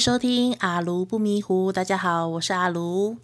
[0.00, 1.70] 收听阿卢不迷糊。
[1.70, 3.18] 大家好，我是阿卢。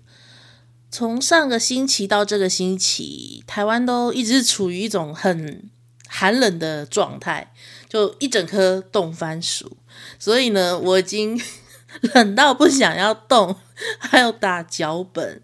[0.91, 5.71] 从上个星期到这个星期，台湾都一直处于一种很
[6.07, 7.55] 寒冷的状态，
[7.89, 9.79] 就一整颗冻番薯。
[10.19, 11.41] 所以呢，我已经
[12.15, 13.57] 冷到不想要动，
[13.99, 15.41] 还有打脚本。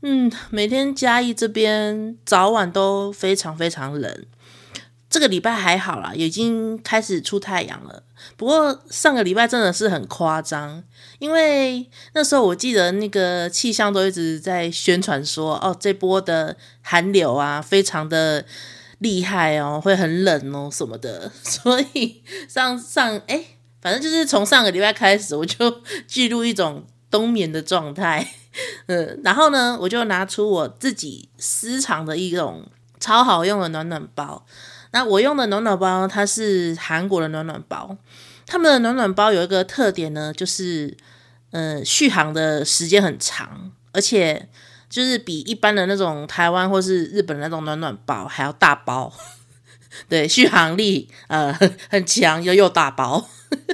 [0.00, 4.24] 嗯，每天嘉义这边早晚都非常非常冷。
[5.10, 8.04] 这个礼拜还好啦，已经开始出太阳了。
[8.36, 10.82] 不过上个礼拜真的是很夸张，
[11.18, 18.44] 因为那时候我记得那个气象都一直在宣传说，哦，这波的寒流啊，非常的
[18.98, 21.30] 厉害哦，会很冷哦什么的。
[21.42, 23.44] 所以上上哎，
[23.80, 28.26] 反正就是从上个礼拜开始，我就进入一种冬眠的状态。
[28.86, 32.66] 嗯， 然后呢，我就拿出我自己私藏的一种
[33.00, 34.44] 超好用的暖暖包。
[34.92, 37.96] 那我用的暖暖包，它是韩国的暖暖包。
[38.46, 40.94] 他们的暖暖包有一个特点呢，就是，
[41.50, 44.48] 呃，续航的时间很长，而且
[44.90, 49.12] 就是比一般的那种台湾或是日本的那种暖暖包还要大包。
[50.08, 51.52] 对，续航力呃
[51.88, 53.26] 很强又又大包。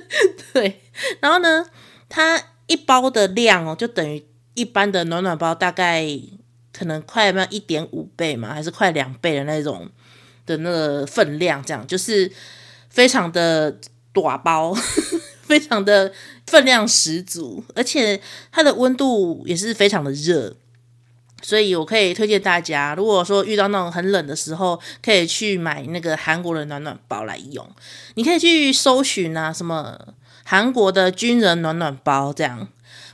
[0.52, 0.80] 对，
[1.20, 1.66] 然后呢，
[2.08, 6.06] 它一包的量哦，就等于一般的暖暖包大概
[6.72, 9.90] 可能快一点五倍嘛，还是快两倍的那种。
[10.48, 12.32] 的那个分量，这样就是
[12.88, 13.78] 非常的
[14.12, 14.74] 大包，
[15.46, 16.12] 非常的
[16.46, 20.56] 分量十足，而且它的温度也是非常的热，
[21.42, 27.68] 所以我可以推荐大家，如果说遇到那种很冷的时候，可以去买那个韩国的暖暖包来用。
[28.14, 32.68] 你可以去搜寻啊，什么韩国的军人暖暖包这样。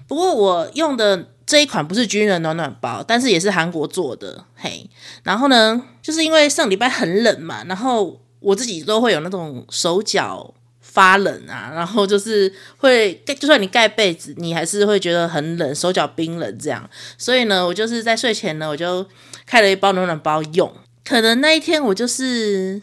[0.06, 1.28] 不过我用的。
[1.46, 4.88] 这一款不是军人暖暖包，但是也是韩国做的，嘿。
[5.24, 16.88] 然后呢，就是因为上礼拜很冷嘛，然后我自己都会有那种手脚发冷啊，然后就是会，就算你盖被子，你还是会觉得很冷，手脚冰冷这样。
[17.18, 19.06] 所以呢，我就是在睡前呢，我就
[19.44, 20.74] 开了一包暖暖包用。
[21.04, 22.80] 可能那一天我就是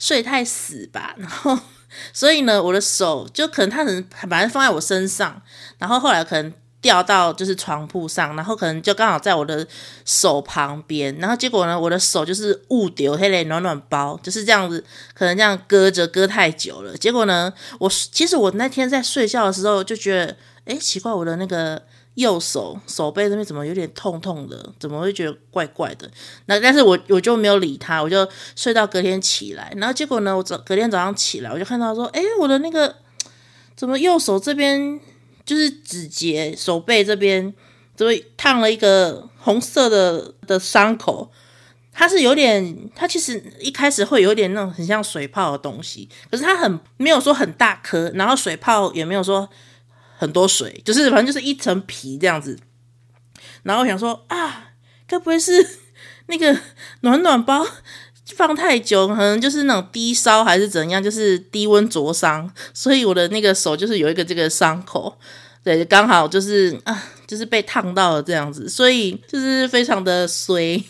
[0.00, 1.56] 睡太死吧，然后
[2.12, 5.40] 所以呢，我的手就可能它可能把它放在我身上，
[5.78, 6.52] 然后后来可能。
[6.82, 9.66] 掉到就是床铺上，然后可能就刚好在我的
[10.06, 20.34] 手旁边，然后结果呢，我的手就是误丢黑嘞暖暖包，就是这样子，可能这样搁着搁太久了，结果呢，我其实我那天在睡觉的时候就觉得，
[20.64, 21.82] 哎，奇怪，我的那个
[22.14, 26.10] 右手手背那边怎么有点痛痛的，怎么会觉得怪怪的？
[26.46, 32.96] 那但是我我就没有理他，我就睡到隔天起来，然后结果呢，我早隔天早上起来，我就看到说，哎，我的那个
[33.74, 35.00] 怎么右手这边。
[35.42, 37.52] 就是指节、手背这边，
[37.96, 41.28] 就会烫了一个红色的的伤口。
[41.92, 49.48] 它是有点，它其实一开始会有点那种很像水泡的东西，可是它很没有说很大颗，然后水泡也没有说
[50.20, 52.58] 很多水，就是反正就是一层皮这样子。
[53.62, 54.72] 然后我想说啊，
[55.06, 55.66] 该不会是
[56.28, 56.54] 那个
[57.00, 57.66] 暖暖包？
[58.36, 65.18] 放太久，可能就是那种低烧还是怎样，就是低温灼伤，所以我的那个手就是有一个这个伤口，
[65.64, 70.82] 对，刚好就是啊，就是被烫到了这样子，所以就是非常的衰。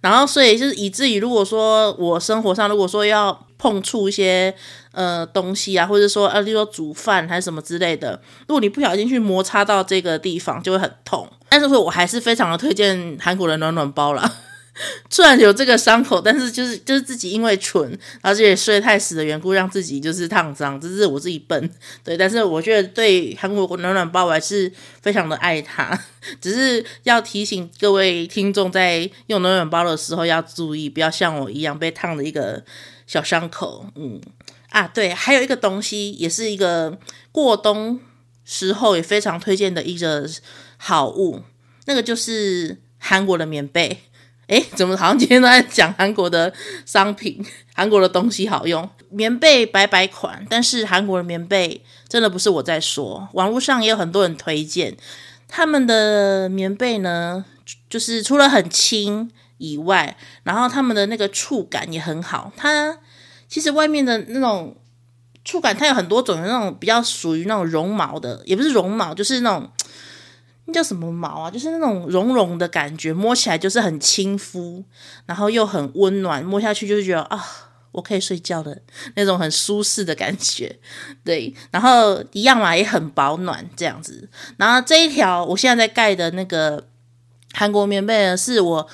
[0.00, 4.52] 然后所以就是以至于如果说我生活上如果说要碰触一些
[4.90, 11.28] 呃东西啊，或者说啊，例如说煮饭还是什么之类的，如果你不小心去摩擦到这个地方，就会很痛。
[11.48, 14.28] 但是说我还是非常的推荐韩国的暖暖包啦。
[15.10, 21.70] 虽然有这个伤口，但是就是就是自己因为蠢，而且睡太死的缘故，让自己就是烫伤，这是我自己笨。
[22.02, 25.96] 对，但是我觉得对韩国暖暖包我还是非常的爱它，
[26.40, 32.64] 只是要提醒各位听众在用暖暖包的时候要注意，不要像我一样被烫的一个
[33.12, 33.84] 小伤口。
[33.94, 34.18] 嗯
[34.70, 36.98] 啊，对，还有一个东西也是一个
[37.30, 38.00] 过冬
[38.42, 40.26] 时候也非常推荐的一个
[40.78, 41.42] 好物，
[41.84, 44.04] 那个就是韩国的棉被。
[44.46, 46.50] 诶，怎么好像今天都在讲韩国的
[46.86, 47.44] 商品，
[47.74, 54.96] 韩国的东西好用，棉被百百款，但是韩国的棉被真的不是我在说，网络上也有很多人推荐
[55.48, 57.44] 他们的棉被呢，
[57.90, 59.30] 就是除了很轻
[59.62, 62.52] 以外，然后他们的那个触感也很好。
[62.56, 62.98] 它
[63.48, 64.76] 其实外面的那种
[65.44, 69.70] 触感，它有很多种，有那种比较属于那种绒毛的，也不是绒毛，就是那种。
[70.64, 71.50] 那叫什么毛啊？
[71.50, 74.84] 就是那种绒绒的感觉，摸起来就是很亲肤，
[75.26, 77.44] 然后又很温暖，摸下去就是觉得啊，
[77.90, 78.80] 我可以睡觉的
[79.16, 80.78] 那种很舒适的感觉。
[81.24, 84.28] 对，然后一样嘛，也很保暖这样子。
[84.56, 86.86] 然后这一条我现在在盖的那个
[87.54, 88.88] 韩国棉被呢，是我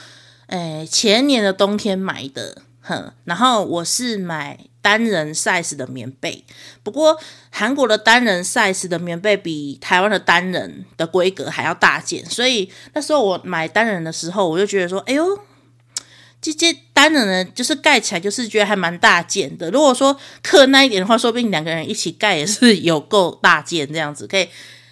[0.49, 3.13] 诶前年的冬天买的，哼。
[3.25, 6.45] 然后我是买单人 size 的棉被，
[6.83, 7.19] 不过
[7.51, 15.39] 韩国的单人 size 的棉被比台湾的单人的规格还要大件，所以那时候我买单人的时候，我就觉得说，哎呦，
[16.41, 19.71] 这这单人呢，就是盖起来就是觉得还蛮大件的。
[19.71, 24.49] 如果说客难一点的话，说不定两个人一起盖也是有够大件这样子，可以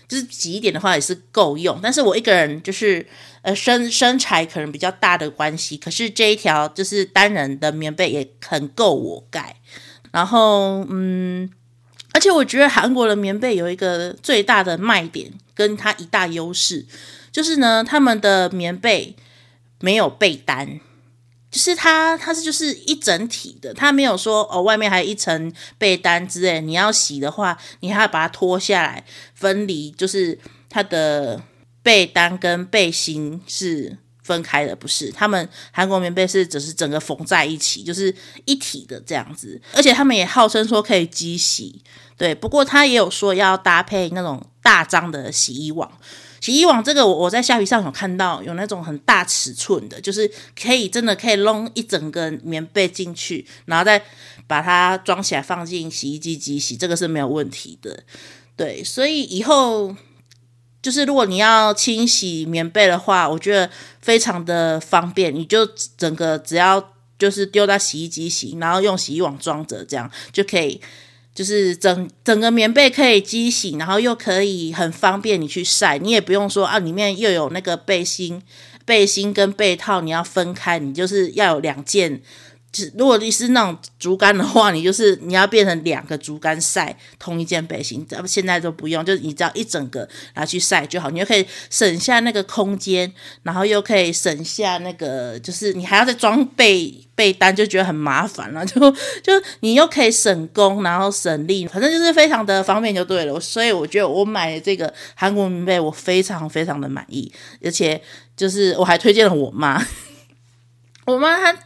[0.09, 1.79] 就是挤一点的话也是够用。
[1.83, 3.07] 但是我一个人就是。
[3.47, 9.55] 呃，身身材可能比较大的关系，可是这一条就是单人的棉被也很够我盖。
[10.11, 11.49] 然后，嗯，
[12.13, 16.85] 而且我觉得韩国的棉被有一个最大的卖点，跟它一大优势，
[17.31, 19.15] 就是呢，他们的棉被
[19.79, 20.81] 没有被单，
[21.51, 29.05] 就是它它是就是一整体的，它没有说哦，外面还有一层被单之类，你要洗的话，你还要把它脱下来
[29.35, 30.39] 分离，就是
[30.69, 31.43] 它的。
[31.87, 35.13] 被单跟背心是分开的，不是？
[35.13, 38.13] 他们韩国棉被是只是整个缝在一起，就是
[38.45, 39.63] 一体的这样子。
[39.73, 41.81] 而且他们也号称说可以机洗，
[42.19, 42.35] 对。
[42.35, 45.89] 不过他也有说要搭配那种大张的洗衣网。
[46.41, 50.31] 洗衣网这个我我在虾皮上有看到有那种很大尺寸的，就是
[50.61, 54.03] 可以真的可以弄一整个棉被进去，然后再
[54.47, 58.05] 把它装起来放进洗衣机机洗，这个是没有问题的。
[58.57, 59.95] 对，所以以后。
[60.83, 63.69] 就是如果你要清洗棉被的话，我觉得
[64.01, 65.35] 非常的方便。
[65.35, 65.67] 你就
[65.97, 70.81] 整个只要就是丢到洗衣机洗，然后用洗衣网装着，这样就可以，
[71.37, 75.99] 就是整整个棉被可以机洗，然后又可以很方便你去晒。
[75.99, 78.43] 你也不用说啊，里面又有那个背心、
[78.87, 82.23] 背心跟被套，你要分开，你就是要有两件。
[82.97, 93.13] 如果你是那种竹竿的话，你就是你要变成两个竹竿晒同一件背心，咱们现在都不用，就是你只要一整个拿去晒就好，你就可以省下那个空间，
[93.43, 98.91] 然后又可以省下那个，就是你还要再装被被单，就觉得很麻烦了， 就
[99.23, 103.41] 就你又可以省工，然后省力，反正就是非常的方便就对了。
[103.41, 107.33] 所以我觉得我买这个韩国棉被，我非常非常的满意，
[107.65, 108.01] 而且
[108.37, 109.83] 就是我还推荐了我妈，
[111.07, 111.59] 我妈她。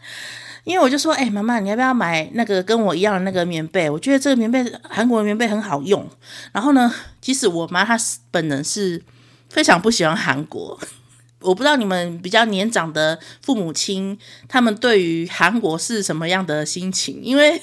[0.70, 3.90] 因为我就说，哎、妈妈，你要不要买那个跟我一样的那个棉被？
[3.90, 6.08] 我觉得这个棉被，韩国的棉被很好用。
[6.52, 7.99] 然后呢，其实我妈她
[8.31, 9.02] 本人是
[9.49, 10.78] 非常不喜欢韩国。
[11.43, 17.20] 我不知道你们比较年长的父母亲，他们对于韩国是什么样的心情？
[17.20, 17.61] 因为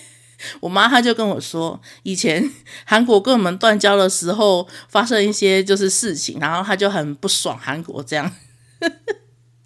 [0.60, 2.52] 我妈她就跟我说，以前
[2.84, 8.30] 韩国跟我们断交的时候，发生一些就是事情，然后她就很不爽韩国这样。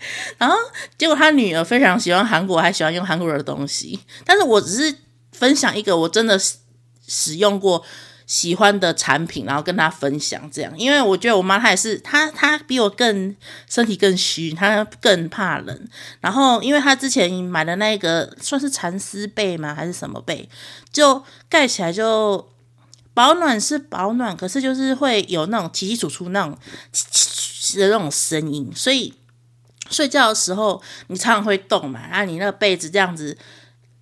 [0.38, 0.56] 然后
[0.98, 4.00] 结果他女儿非常喜欢韩国，还喜欢用韩国的东西。
[4.25, 4.95] 但是我只是
[5.31, 6.39] 分享一个我真的
[7.07, 7.83] 使用过
[8.25, 10.74] 喜欢的产品，然后跟他分享这样。
[10.77, 13.36] 因为我觉得我妈她也是，她她比我更
[13.69, 15.88] 身体更虚，她更怕冷。
[16.21, 19.75] 然后因为她之前买的那个算是蚕丝被吗？
[19.75, 20.48] 还是什么被？
[20.94, 22.48] 就盖起来就
[23.13, 26.57] 保暖是保暖，可是就是会有那种起起楚楚那种
[27.75, 29.13] 的那种声音，所以。
[29.91, 33.38] 睡觉的时候，你常常会动嘛，然后你那个被子这样子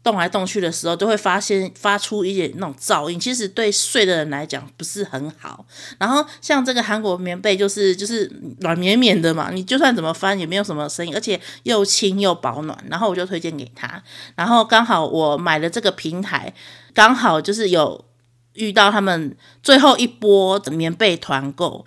[0.02, 3.20] 动来动去的时候，就会发现发出一点那种噪音。
[3.20, 5.66] 其实对睡的人来讲不是很好。
[5.98, 8.32] 然后像这个韩国棉被，就是就是
[8.62, 12.78] 软绵绵的嘛，你就算怎么翻也没有什么声音，而且又轻又保暖。
[12.90, 14.02] 然后我就推荐给他。
[14.36, 16.54] 然后刚好我买了这个平台，
[16.94, 18.06] 刚好就是有
[18.54, 21.86] 遇到他们最后一波的棉被团购，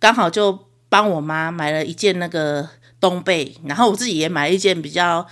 [0.00, 2.68] 刚好就帮我妈买了一件那个。
[3.02, 5.26] 冬被，然后我自己也买了一件比较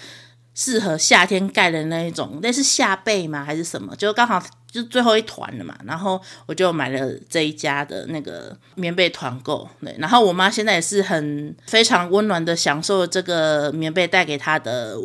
[0.55, 3.45] 适合夏天盖的那一种，那是夏被吗？
[3.45, 3.95] 还是什么？
[3.95, 9.69] 就刚好就最后一团了嘛，然后我就买了这一家的那个棉被团购。
[9.81, 14.97] 对，然后我妈现在也是很非常温暖的享受这个棉被带给她的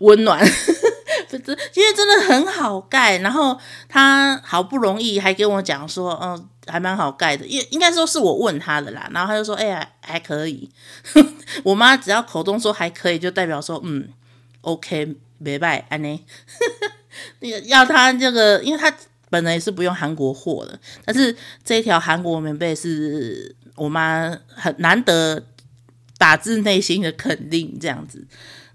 [0.00, 0.46] 温暖。
[1.74, 3.56] 因为真的很好盖，然后
[3.88, 10.70] 他好不容易还跟我讲说，嗯、还蛮好盖的，应应该说是我问他的啦，然后他就说，哎呀，还可以。
[11.64, 14.08] 我妈只要口中说还可以，就代表说，嗯
[14.60, 16.24] ，OK，没拜安妮。
[17.40, 18.94] 那 个要他这个，因为他
[19.28, 25.42] 本来也是不用韩国货的，但是这一条韩国棉被是我妈很难得
[26.16, 28.26] 打自内心的肯定，这样子，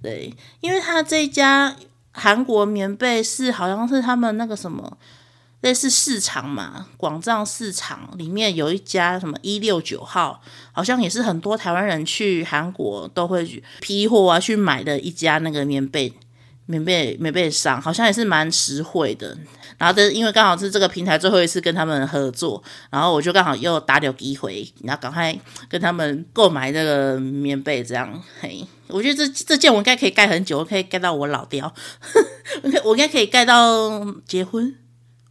[0.02, 1.76] 对，因为他这一家。
[2.18, 4.98] 韩国棉被是好像是他们那个什么
[5.66, 10.40] 类似市场嘛，广藏市场里面有一家什么一六九号，
[10.72, 13.44] 好像也是很多台湾人去韩国都会
[13.82, 16.14] 批货啊去买的一家那个棉被
[16.68, 19.36] 棉被棉被商，好像也是蛮实惠的。
[19.80, 25.36] 然后的因为刚好是这个平台最后一次跟他们合作，然后我就刚好又打了机会，然后赶快
[25.68, 28.64] 跟他们购买这个棉被，这样嘿。
[28.88, 31.74] 我觉得这这件我应该可以盖很久，我可以盖到我老掉，
[32.86, 34.76] 我应该可以盖到结婚，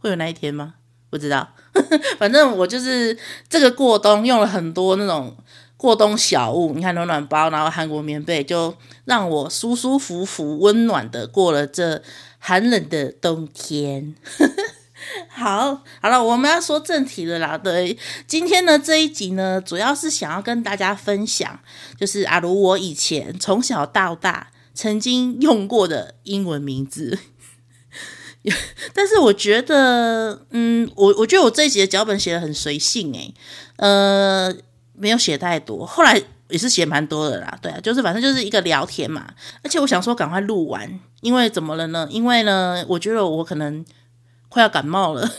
[0.05, 0.75] 会有那一天吗？
[1.09, 1.47] 不知道，
[2.19, 3.17] 反正我就是
[3.49, 5.35] 这个过冬用了很多那种
[5.77, 12.01] 过冬小物，你看暖暖包，然后韩国棉被，就让我舒舒服服、温暖的过了这
[12.37, 14.13] 寒冷的冬天。
[15.29, 17.57] 好，好了，我们要说正题了啦。
[17.57, 17.97] 对，
[18.27, 21.59] 今天呢这一集呢，主要是想要跟大家分享，
[21.97, 27.17] 就是阿如我以前从小到大曾经用过的英文名字。
[28.93, 33.33] 但是我觉得，嗯，我我觉得我这一集的脚本写的很随性诶，
[33.77, 34.53] 呃，
[34.93, 39.27] 没有写太多，后来也是写蛮多的啦，对啊，就是反正就是一个聊天嘛，
[39.63, 42.07] 而且我想说赶快录完，因为怎么了呢？
[42.11, 43.83] 因为呢，我觉得我可能
[44.49, 45.29] 快要感冒了。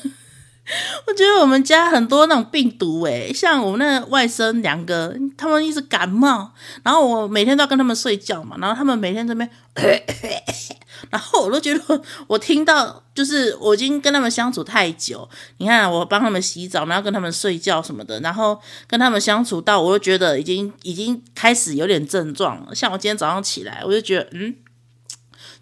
[1.07, 6.51] 我觉得我们家很多那种病毒诶，像我们那外甥两个，他们一直感冒，
[6.83, 9.49] 然后我每天都要跟他们睡觉嘛，然后他们每天这边，
[11.09, 22.75] 然后我都觉得我听到，就是我已经跟他们相处太久，你看我帮他们洗澡，然后跟他们睡觉什么的，然后跟他们相处到，我就觉得已经已经开始有点症状了。
[22.75, 24.57] 像我今天早上起来，我就觉得嗯，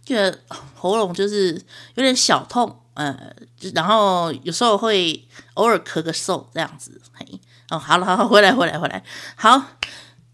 [0.03, 0.39] 觉得
[0.75, 1.61] 喉咙就是
[1.97, 2.81] 有点小痛。
[2.95, 3.35] 呃，
[3.75, 7.27] 然后有时候会偶尔咳个嗽这样子，嘿，
[7.71, 9.03] 哦，好了，好了，回来，回来，回来，
[9.35, 9.63] 好，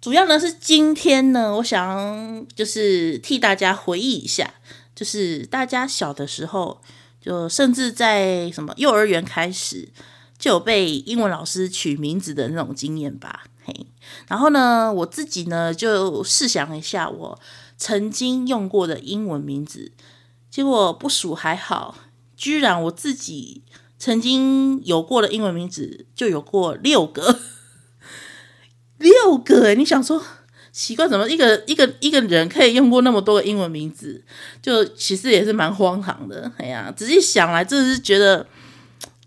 [0.00, 4.52] 主要呢是今天呢，我想就是替大家回忆一下，
[4.94, 6.82] 就是大家小的时候，
[7.18, 9.88] 就甚至在什么幼儿园开始
[10.38, 13.86] 就有被英文老师取名字的那种经验吧，嘿，
[14.28, 17.40] 然后呢，我自己呢就试想一下我
[17.78, 19.92] 曾经用过的英文名字，
[20.50, 21.94] 结果不数还好。
[22.40, 23.62] 居然我自己
[23.98, 27.38] 曾经有过的英文名字就有过六个，
[28.96, 30.24] 六个诶，你想说
[30.72, 34.24] 奇怪，怎么一个一个一个人可以用过那么多个英文名字？
[34.62, 36.50] 就其实也是蛮荒唐的。
[36.56, 38.46] 哎呀，仔细想来，真的是觉得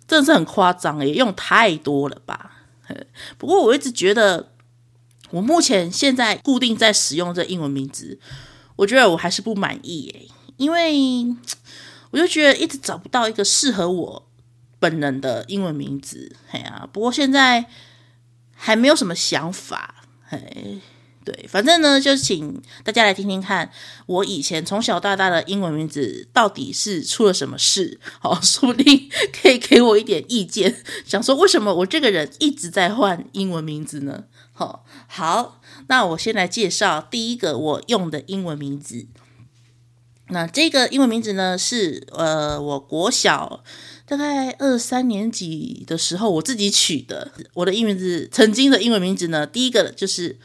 [0.07, 2.63] 真的是很夸张，也用太多了吧？
[3.37, 4.49] 不过我一直觉得，
[5.29, 8.17] 我目前现在固定在使用这英文名字，
[8.77, 10.27] 我觉得我还是不满意诶，
[10.57, 11.35] 因为。
[12.13, 14.29] 我就觉得一直找不到一个适合我
[14.77, 16.87] 本人的英文名字，嘿啊！
[16.93, 17.65] 不过现在
[18.53, 20.79] 还没有什么想法，嘿，
[21.25, 23.71] 对，反正呢，就请大家来听听看，
[24.05, 29.09] 我以前从小到大的英文名字到底是出了什么事，好， 说不定
[29.41, 34.25] 可以给我一点意见，想说为什么我这个人一直在换英文名字呢？
[34.51, 39.07] 好，好，那我先来介绍第一个我用的英文名字。
[40.33, 43.63] 那这个英文名字呢，是呃，我国小
[44.07, 47.31] 大概二三年级的时候我自己取的。
[47.53, 50.39] 我的英文名字，曾经的英文名字呢，第一个就是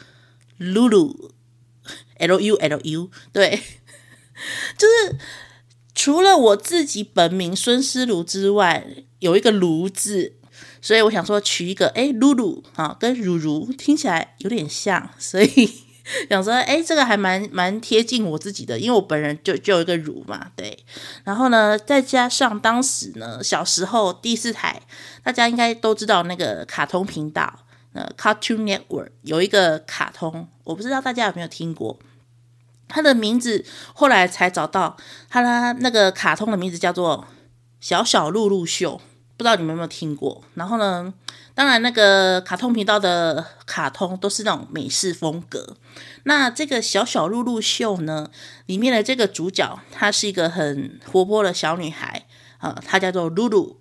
[0.61, 3.63] Lulu，L U L U，对，
[4.77, 5.17] 就是
[5.95, 8.87] 除了我自己本名孙思如之外，
[9.21, 10.35] 有一个卢字，
[10.83, 15.88] 所以我想说取一个，哎，Lulu 啊，跟如如听起来有点像，所以。
[16.29, 20.85] 想说，哎，这个还蛮蛮贴近我自己的，因为我本人就就有一个乳嘛，对。
[21.25, 24.83] 然后呢，再加上当时呢，小时候第四台，
[25.23, 27.61] 大家应该都知道那个卡通频道，
[27.93, 31.99] 呃，Cartoon Network 有一个卡通，我不知道大家有没有听过，
[32.89, 34.97] 它的名字后来才找到，
[35.29, 37.27] 它的那个卡通的名字叫做
[37.81, 39.01] 《小小露露秀》，
[39.39, 40.43] 不知道你们有没有听过？
[40.55, 41.15] 然后呢？
[41.55, 45.77] 当然，那个卡通频道的卡通都是那种美式风格。
[46.25, 48.31] 那这个小小露露秀呢，
[48.67, 52.27] 里面的这个主角，她是一个很活泼的小女孩
[52.59, 53.77] 啊，呃，她叫做露露。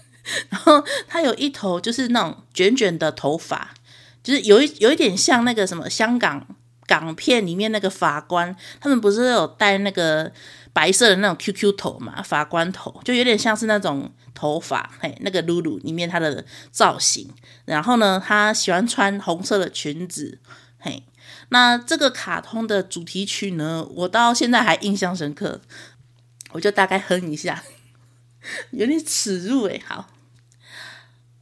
[0.50, 3.74] 然后她有一头就是那种卷卷的头发，
[4.22, 6.46] 就是有一有一点像那个什么香港
[6.86, 10.32] 港片里面那个法官，他们不是有戴那个。
[10.72, 17.28] 白色的那种 QQ 头嘛，法官头，就有点像是那种头发，嘿，那个露露里面她的造型。
[17.64, 20.38] 然后呢，她喜欢穿红色的裙子，
[20.78, 21.04] 嘿。
[21.50, 25.60] 那这个卡通的主题曲呢，我到现在还印象深刻，
[26.52, 27.62] 我就大概哼一下，
[28.72, 29.82] 有点耻辱诶。
[29.86, 30.08] 好，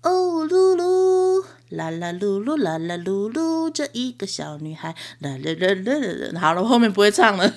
[0.03, 6.41] 哦，露露，啦啦噜噜，啦啦噜噜，这一个小女孩，啦啦啦啦啦啦。
[6.41, 7.53] 好了，后面不会唱了。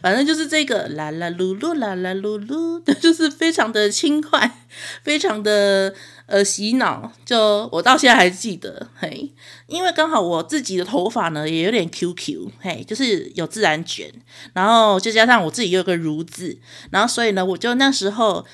[0.00, 4.58] 反正就是这个啦啦噜噜啦啦噜噜的， 就是非常的轻快，
[5.02, 5.92] 非常的
[6.26, 7.10] 呃洗脑。
[7.24, 9.32] 就我到现在还记得，嘿，
[9.66, 14.12] 因为刚好我自己的头发呢也有点 QQ，嘿，就是有自然卷，
[14.52, 16.56] 然后就加上我自己有个如字，
[16.92, 18.46] 然后所以呢，我就那时候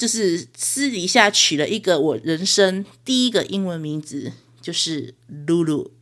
[0.00, 5.14] 就是私底下取了一个我人生第一个英文名字，就是
[5.46, 5.92] 露露。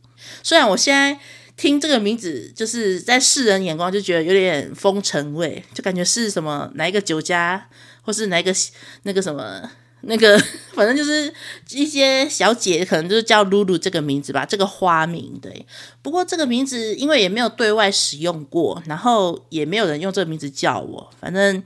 [0.41, 1.19] 虽然我现在。
[1.59, 7.67] 听这个名字，就是在世人眼光就觉得有点风尘味，就感觉是什么哪一个酒家
[8.01, 8.55] 或是哪个
[9.03, 9.69] 那个什么
[10.03, 10.39] 那个，
[10.71, 11.33] 反正就是
[11.71, 15.65] 一些小姐可能就是叫露露这个名字吧，这个花名对。
[16.01, 21.61] 不过这个名字因为也没有对外使用过，然后也没有人用这个名字叫我，反正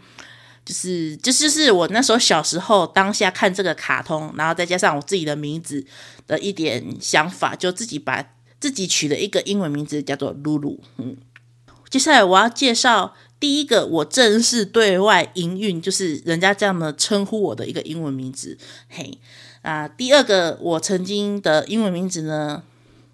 [0.65, 5.85] 就是就是是我那时候小时候当下看这个卡通，然后再加上我自己的名字
[6.27, 8.23] 的一点想法，就自己把
[8.59, 10.79] 自己取了一个英文名字叫做露露。
[10.97, 11.17] 嗯，
[11.89, 13.13] 接下来我要介绍。
[13.39, 19.19] 第一个，我正式对外营运，就是人家这样的称呼我的一个英文名字，嘿
[19.63, 19.85] 啊。
[19.85, 22.63] 第二个，我曾经的英文名字呢，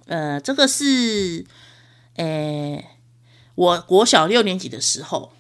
[0.06, 1.44] 呃，这个是，
[2.18, 2.86] 诶，
[3.56, 5.32] 我国小六年级的时候，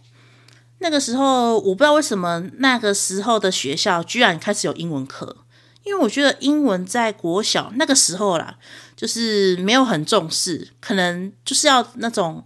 [0.79, 5.37] 那个时候我不知道为什么那个时候的学校居然开始有英文课，
[5.83, 8.57] 因为我觉得英文在国小那个时候啦，
[8.95, 12.43] 就是没有很重视，可能就是要那种。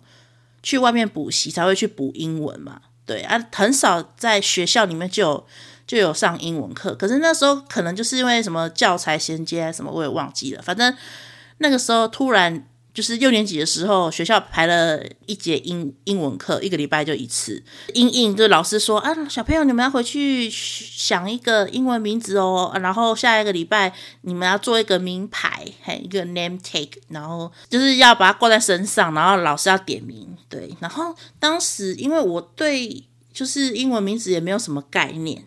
[0.66, 5.48] 去外面补习才会去补英文嘛，对啊，很少在学校里面就有
[5.86, 6.96] 就有上英文课。
[6.96, 10.62] 可是那时候可能就是因为什么教材衔接什么，我也忘记了。
[10.62, 10.96] 反正
[11.58, 12.66] 那个时候突然。
[12.94, 17.64] 就是六年级的时候，学校排了一节英英文课，一个礼拜就一次。
[17.94, 30.38] 英英就老师说啊，小朋友你们要回去想一个英文名字哦，然后下一个礼拜你们要做一个名牌，嘿，一个 name tag，然后就是要把它挂在身上，然后老师要点名。
[30.48, 35.44] 对，然后当时因为我对就是英文名字也没有什么概念。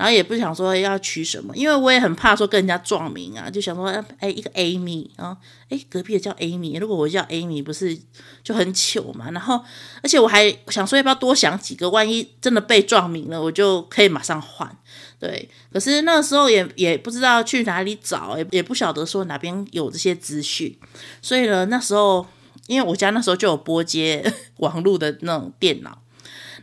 [0.00, 3.86] 然后也不想说要取什么，因为我也很怕说跟人家撞名啊，就想说，
[4.18, 5.36] 哎，一个 Amy，啊
[5.68, 7.94] 哎，隔壁的叫 Amy，如果我叫 Amy，不是
[8.42, 9.30] 就很糗嘛？
[9.30, 9.62] 然后，
[10.02, 14.74] 而且我还想说，要不要多想几个，万一真的被撞名了，我就可以马上换。
[15.18, 20.74] 对，可是那时候也也不知道去哪里找，也也不晓得说哪边有这些资讯，
[21.20, 22.26] 所以呢，那时候
[22.68, 25.98] 因为我家那时候就有拨接 网络的那种电脑。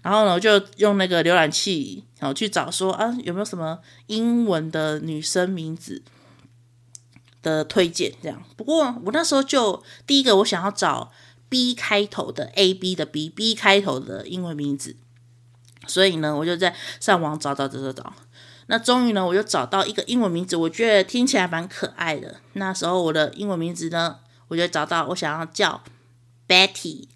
[0.01, 6.03] 然后呢，我就用那个浏览器，然后去找说啊，有没有什么英文的女生名字
[7.41, 8.13] 的推荐？
[8.21, 8.41] 这样。
[8.55, 11.11] 不过我那时候就第一个，我想要找
[11.49, 14.95] B 开头的 A B 的 B，B 开头的英文名字。
[15.87, 18.13] 所以呢，我就在上网找找找找找。
[18.67, 22.41] 那终于呢，我就找到一个英文名字，我觉得听起来蛮可爱的。
[22.53, 25.81] 那时候我的英文名字呢，我就找到我想要叫
[26.47, 27.07] Betty。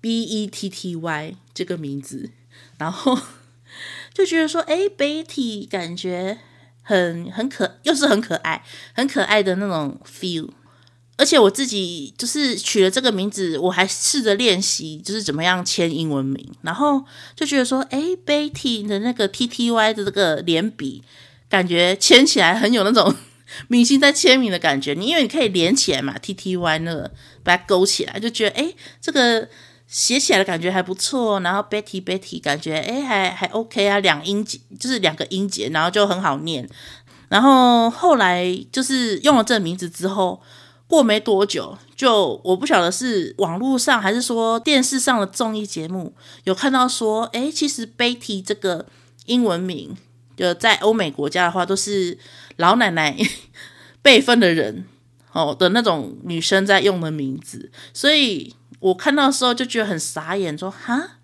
[0.00, 2.30] B E T T Y 这个名字，
[2.78, 3.18] 然后
[4.14, 6.38] 就觉得说，哎，Betty 感觉
[6.82, 10.48] 很很可，又是很可爱，很可爱的那种 feel。
[11.16, 16.48] 而且我自己就是取了这个名字，我还试着练习，就是怎么样签英文名。
[16.62, 21.02] 然后就觉得说，哎，Betty 的那个 T T Y 的这个连笔，
[21.48, 23.12] 感觉签起来很有那种
[23.66, 24.94] 明星在签名的感觉。
[24.94, 29.48] 你因为你可以连起来嘛，T T Y 那个把它勾起来，就觉得哎，这个。
[29.88, 36.68] 写起来的感觉还不错，然后 Betty Betty 感觉诶还还 OK 啊，两音节就是两个音节，然后就很好念。
[37.30, 40.42] 然后后来就是用了这个名字之后，
[40.86, 46.12] 过没多久，就我不晓得是网络上还是说电视上的综艺节目
[46.44, 48.84] 有看到说，诶其实 Betty 这个
[49.24, 49.96] 英文名，
[50.36, 52.18] 就在欧美国家的话，都是
[52.56, 53.16] 老奶奶
[54.02, 54.84] 辈分的人
[55.32, 58.54] 哦的那种女生在用的名字，所以。
[58.80, 61.18] 我看到的时候就觉得很傻眼，说哈，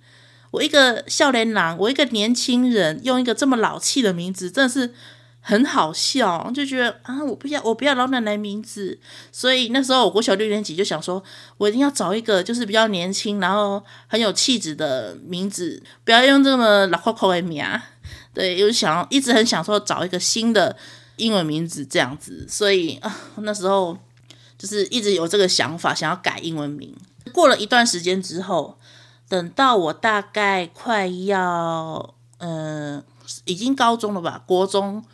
[0.51, 4.95] 我一个少年郎，我一个年轻人用一个这么老气的名字，真的是
[5.41, 8.99] 很好笑，就觉得啊，我不要，我不要老奶奶名字。
[9.31, 11.23] 所以那时候我国小六年级就想说，
[11.59, 17.65] 我一定要找一个就是比较年轻，然后很有气质的名字，不要用这么老扣扣的名。
[18.33, 20.77] 对，有想一直很想说找一个新的
[21.17, 23.97] 英文名字这样子，所以啊，那时候
[24.59, 26.93] 就是一直有这个想法，想要改英文名。
[27.33, 28.79] 过了一段时间之后，
[29.29, 33.05] 等到我大概快要，嗯、呃，
[33.45, 35.05] 已经高中了吧，国中，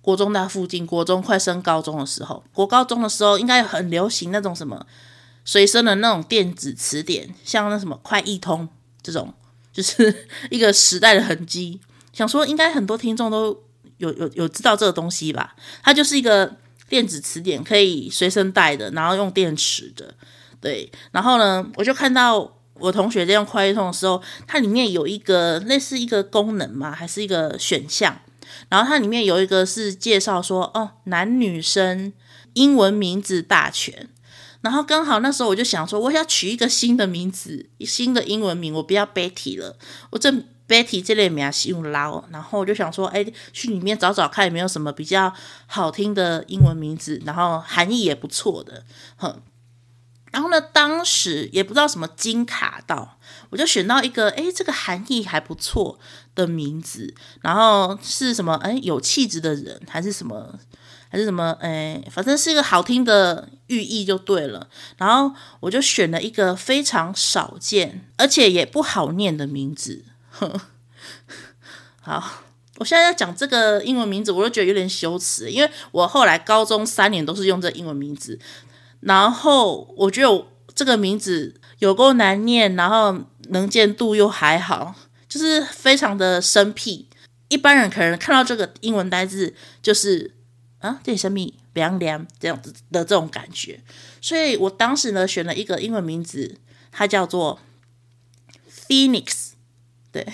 [0.00, 4.86] 国中那附近，国中快升高中的时候，国高中的时候应该很流行那种什么
[5.44, 8.68] 随身的那种电子词典，像那什么快易通
[9.02, 9.34] 这种，
[9.72, 11.80] 就是一个时代的痕迹。
[12.12, 13.62] 想说应该很多听众都
[13.98, 15.54] 有有有知道这个东西吧？
[15.82, 16.56] 它就是一个
[16.88, 20.14] 电子词典，可以随身带的，然后用电池的。
[20.60, 28.20] 对，然后呢，我就看到我同学在用快译通的时候，它里面有一个类似一个功能嘛，还是一个选项。
[28.68, 32.12] 然后它里面有一个是介绍说，哦，男女生
[32.54, 34.08] 英文名字大全。
[34.62, 39.76] 然后刚好那时候我就想说，我要取一个新的名字，新的英文名，我不要 Betty 了，
[40.10, 40.32] 我这
[40.66, 42.24] Betty 这类名是用捞。
[42.30, 45.32] 然后我就想说，哎，去里面找找看有没有什么比较
[45.66, 48.84] 好听的英文名字，然后含义也不错的，
[49.16, 49.40] 哼。
[50.36, 53.16] 然后呢，当时也不知道什么金卡到，
[53.48, 55.98] 我就选到一个，哎，这个含义还不错
[56.34, 58.52] 的名字，然后是什么？
[58.56, 60.58] 哎，有气质的人，还是什么？
[61.08, 61.56] 还是什么？
[61.62, 64.68] 哎，反正是一个好听的寓意就对了。
[64.98, 70.04] 然后我就选了一个非常少见，而且也不好念的名字。
[70.28, 70.60] 呵
[72.02, 72.42] 好。
[72.78, 78.38] 我现在要讲这个英文名字，我都觉得有点羞耻，因为我后来高中三年都是用这英文名字，
[79.06, 83.16] 然后我觉得这个名字有够难念，然后
[83.50, 84.94] 能见度又还好，
[85.28, 87.08] 就是非常的生僻。
[87.48, 90.34] 一般人可能看到这个英文单字，就是
[90.80, 93.80] 啊，这里生僻凉凉这样子的这种感觉，
[94.20, 96.56] 所以我当时呢选了一个英文名字，
[96.90, 97.60] 它叫做
[98.88, 99.50] Phoenix，
[100.10, 100.26] 对。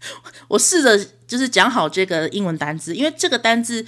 [0.48, 3.84] 我试着就是讲好这个英文单字，因为这个单字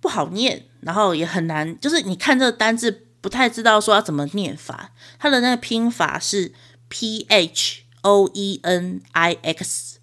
[0.00, 4.92] 不好念，然后也很难，就是你看这个单字不太知道说要怎么念法。
[5.18, 6.52] 它的那个拼法是
[6.90, 9.98] P H O E N I X，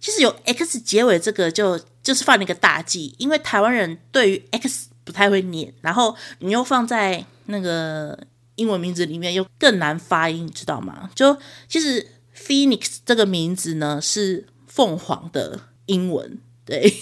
[0.00, 8.18] 其实有 X 结尾这个就就是犯了一个大忌，因为台湾人对于 X 不太会念，然后你又放在那个
[8.54, 11.10] 英文名字里面又更难发音，你知道吗？
[11.14, 11.36] 就
[11.68, 14.48] 其实 Phoenix 这个名字呢是。
[14.74, 16.94] 凤凰的英文，对，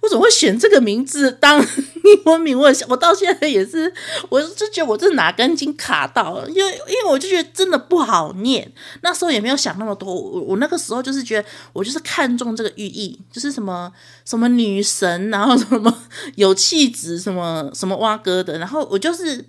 [0.00, 2.58] 我怎么会选这个名字当英文名？
[2.58, 3.92] 我我到现在也是，
[4.30, 8.72] 我就觉得我这哪根筋卡到了，因为因为我就觉得真的不好念。
[9.02, 13.92] 那时候也没有想那么多，我我那个时候就是觉得我就是看中这个寓意，就是什么
[14.24, 15.94] 什么女神，然后什么
[16.36, 19.44] 有气质，什么什么挖哥的，然后我就是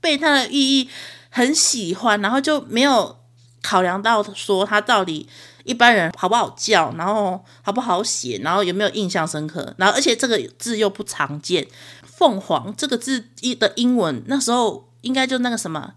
[0.00, 0.88] 被他的寓意
[1.30, 3.16] 很喜欢，然后就没有
[3.62, 5.26] 考量到说他到底。
[5.64, 11.66] 一般人好不好叫，然后好不好写，然后有没有印象深刻，然后而且这个字又不常见。
[12.04, 15.94] 凤凰这个字一的英文那时候应该就那个什么，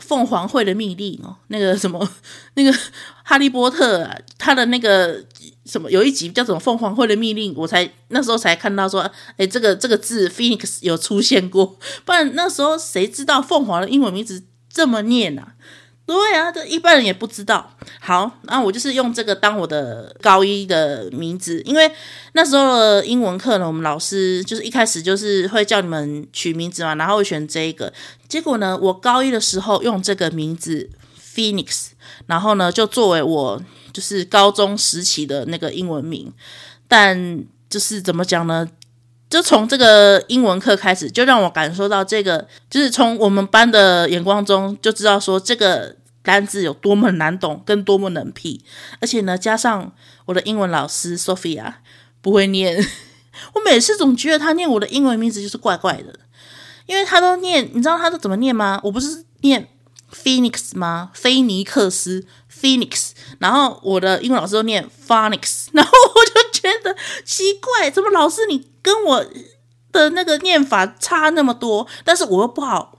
[0.00, 2.10] 凤凰会的密令哦，那个什么
[2.54, 2.76] 那个
[3.22, 5.24] 哈利波特啊，他的那个
[5.64, 15.54] 什么有一集叫什么凤凰会的密令，我才那时候才看到说，哎，这个这个字 Phoenix 有出现过，不然那时候谁知道凤凰的英文名字这么念啊？
[16.06, 17.68] 对啊，这一般人也不知道。
[18.00, 21.90] 好，那我就是用这个当我的高一的名字，因为
[22.32, 27.92] 那时候的英文课呢，我们老师就是一开始就是会叫你们取名字嘛，然后会选这一个。
[28.28, 30.88] 结果呢，我高一的时候用这个名字
[31.34, 31.88] Phoenix，
[32.26, 33.60] 然后呢就作为我
[33.92, 36.32] 就是高中时期的那个英文名。
[36.86, 38.68] 但就是怎么讲呢？
[39.28, 48.64] 就从这个英文课开始，就让我感受到这个，就是从我们班的眼光中就知道说这个单字有多么难懂，跟多么冷僻。
[49.00, 49.92] 而且呢，加上
[50.26, 51.74] 我的英文老师 Sophia
[52.20, 52.76] 不会念，
[53.54, 56.18] 我每次总觉得他念我的英文名字就是怪怪的，
[56.86, 58.80] 因为他都念，你知道他都怎么念吗？
[58.84, 59.68] 我不是念
[60.12, 61.10] Phoenix 吗？
[61.14, 68.70] 菲尼克斯 Phoenix，然后我的英文老师都念 Phonics，然后我就觉得奇怪，怎么老师你？
[68.86, 69.26] 跟我
[69.90, 72.96] 的那个念法差那么多，但是我又不好，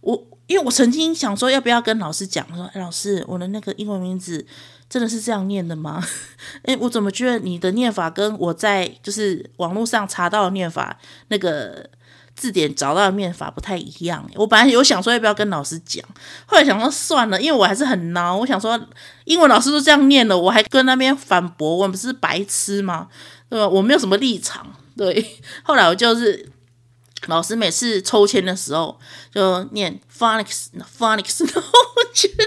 [0.00, 4.46] 我因为我曾经想说要不要跟老师讲说，老师，我的那个英文名字
[4.88, 6.02] 真的是这样念的吗？
[6.64, 10.98] 哎，我怎么觉得你的念法跟我在就是网络上查到的念法
[11.28, 11.90] 那个
[12.36, 14.24] 字典找到的念法不太一样？
[14.34, 16.04] 我本来有想说要不要跟老师讲，
[16.44, 18.78] 后来想说算了，因为我还是很孬，我想说
[19.24, 23.08] 英文老师都这样念了，我还跟那边反驳，我们不是白痴吗？
[23.48, 23.66] 对吧？
[23.66, 24.66] 我没有什么立场。
[24.96, 26.48] 对，后来我就是
[27.26, 28.98] 老师每次抽签的时候
[29.32, 30.66] 就念 phonics
[30.98, 32.44] phonics，然后我觉得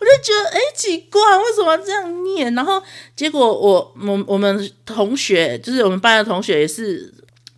[0.00, 2.54] 我就觉得哎奇怪，为什么要这样念？
[2.54, 2.82] 然后
[3.16, 7.12] 结果我我我们同学就是我们班的同学也是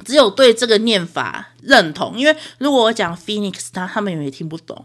[0.06, 4.84] 只有对这个念法认同，因为如果我讲 phoenix，他他们也听不懂。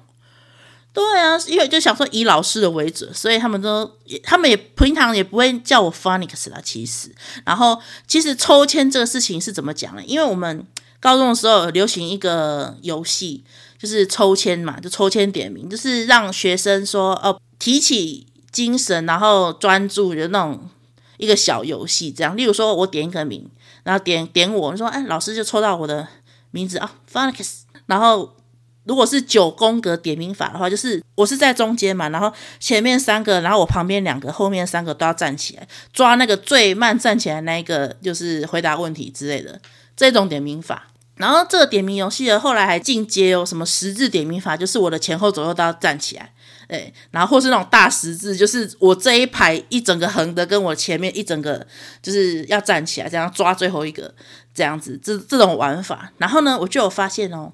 [0.94, 3.90] 对啊，因为就想说以老师的为准，所以他们都，
[4.24, 6.60] 他们也平常也不会叫我 Phoenix 啦。
[6.62, 7.10] 其实，
[7.46, 10.04] 然后其实抽签这个事情是怎么讲呢？
[10.06, 10.68] 因为我们
[11.00, 13.46] 高中的时候流行一个游戏，
[13.80, 20.70] 就是抽签嘛，就抽签点名，就是让学生说哦，提起精神，然后专注的那种
[21.16, 22.12] 一个小游戏。
[22.12, 23.50] 这样，例如说我点一个名，
[23.84, 26.08] 然后点点我说，哎，老师就抽到我的
[26.52, 28.36] 名字啊，Phonics，然后。
[28.84, 39.62] 如果是九宫格点名法的话，就是我是在中间嘛，然后前面三个，然后我旁边两个，后面三个都要站起来，抓那个最慢站起来那一个，就是回答问题之类的
[39.96, 40.88] 这种点名法。
[41.15, 46.34] 然后这个点名游戏的后来还进阶哦什么十字点名法，就是我的前后左右都要站起来，
[46.72, 51.68] 哎，然后或是那种大十字，就是我这一排一整个横的，跟我前面一整个
[52.02, 54.14] 就是要站起来，这样抓最后一个
[54.54, 56.14] 这样子，这这种玩法。
[56.18, 57.52] 然后呢，我就有发现哦。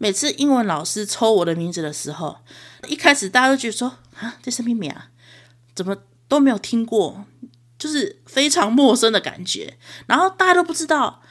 [0.00, 2.36] 每次英文老师抽我的名字的时候，
[2.86, 5.08] 一开始大家都觉得说啊，这是秘密啊？
[5.74, 5.96] 怎么
[6.28, 7.24] 都没有听过，
[7.78, 9.76] 就是非常陌生的感觉。
[10.06, 11.22] 然后大家都不知道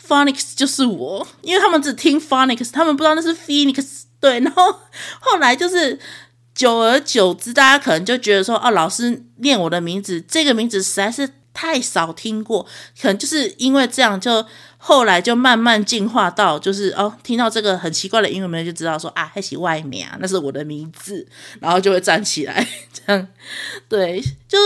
[0.00, 4.04] Phonics 就是我，因为他们只听 Phonics，他们不知道那是 Phoenix。
[4.20, 4.72] 对，然后
[5.20, 5.98] 后来就是
[6.54, 12.64] 久而久之，大家可能就觉得说，哦，老师念我的名字，这个名字实在是太少听过，
[13.00, 14.46] 可能就是因为这样就。
[14.86, 21.26] 后来就慢慢进化到，就是哦，听到这个很奇怪的英文名就知道说啊，还是外面啊，那是我的名字，
[21.58, 23.28] 然后就会站起来，这样，
[23.88, 24.58] 对，就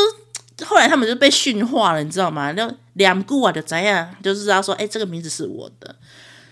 [0.67, 2.53] 后来他们就被驯化了，你知道吗？
[2.53, 5.95] 就两个啊，就怎样，就是知道说，哎，这个名字是我的，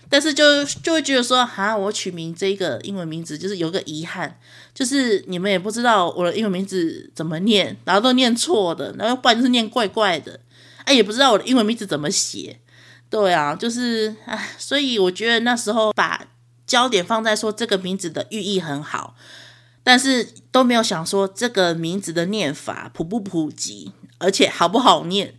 [0.07, 4.39] 但是就就会觉得说，哈，我取名这个英文名字就是有个遗憾，
[4.77, 10.39] 就是你们也不知道我的英文名字怎么念，然后都念错的，然后不然就是念怪怪的，
[10.85, 12.59] 哎，也不知道我的英文名字怎么写。
[13.09, 16.27] 对啊，就是唉，所以我觉得那时候把
[16.67, 19.15] 焦点放在说这个名字的寓意很好，
[19.81, 25.33] 但是都没有想说这个名字的念法普不普及，而且好不好念，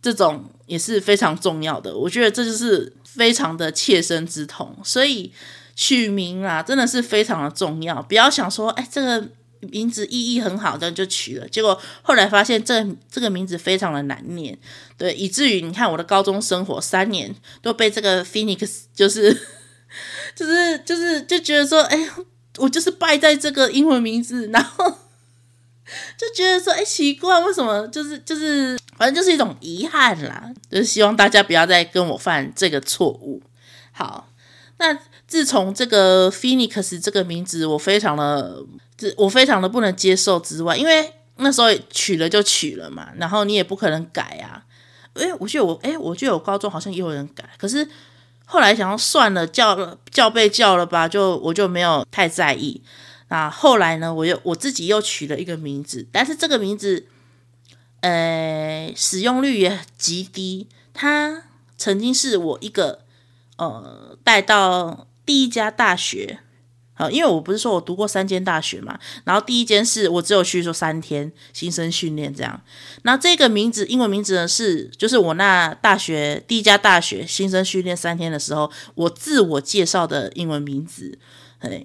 [0.00, 1.94] 这种也是非常重要的。
[1.94, 5.30] 我觉得这就是非常的切身之痛，所以
[5.74, 8.02] 取名啊真的是非常的重要。
[8.02, 9.28] 不要想说，哎，这个。
[9.70, 11.48] 名字意义很好，这样就取了。
[11.48, 14.58] 结果后来发现这这个名字非常的难念，
[14.98, 19.32] 对，以至于你看我的高中生活三年都被这个 Phoenix 就是
[20.36, 22.06] 就是就是就觉得说，哎，
[22.58, 24.98] 我就是败在这个英文名字，然后
[26.18, 33.42] 就觉得说，哎，奇怪，为什么就是就是反正就是一种遗憾啦，就是希望大家不要再跟我犯这个错误。
[33.92, 34.28] 好，
[34.76, 38.64] 那自从这个 Phoenix 这个名字，我非常的。
[39.16, 44.64] 我非常的不能接受之外，因为那时候取了就取了嘛，然后你也不可能改啊。
[45.14, 47.86] 诶，我觉得我诶，我觉得我高中好像也有人改，可是
[48.46, 52.80] 后来想要算了，叫了叫被叫了吧，就我就没有太在意。
[53.28, 57.06] 那后来呢，我又我自己又取了一个名字，但是这个名字，
[58.00, 60.68] 呃，使用率也极低。
[60.94, 61.42] 它
[61.76, 63.00] 曾经是我一个
[63.56, 66.40] 呃带到第一家大学。
[66.96, 72.62] 好，因为我不是说我读过三间大学嘛，然后第一间是我只有去说三天新生训练这样，
[73.02, 81.18] 那这个名字英文名字呢是就是我那大学第一家大学新生训练三天的时候，我自我介绍的英文名字。
[81.58, 81.84] 哎，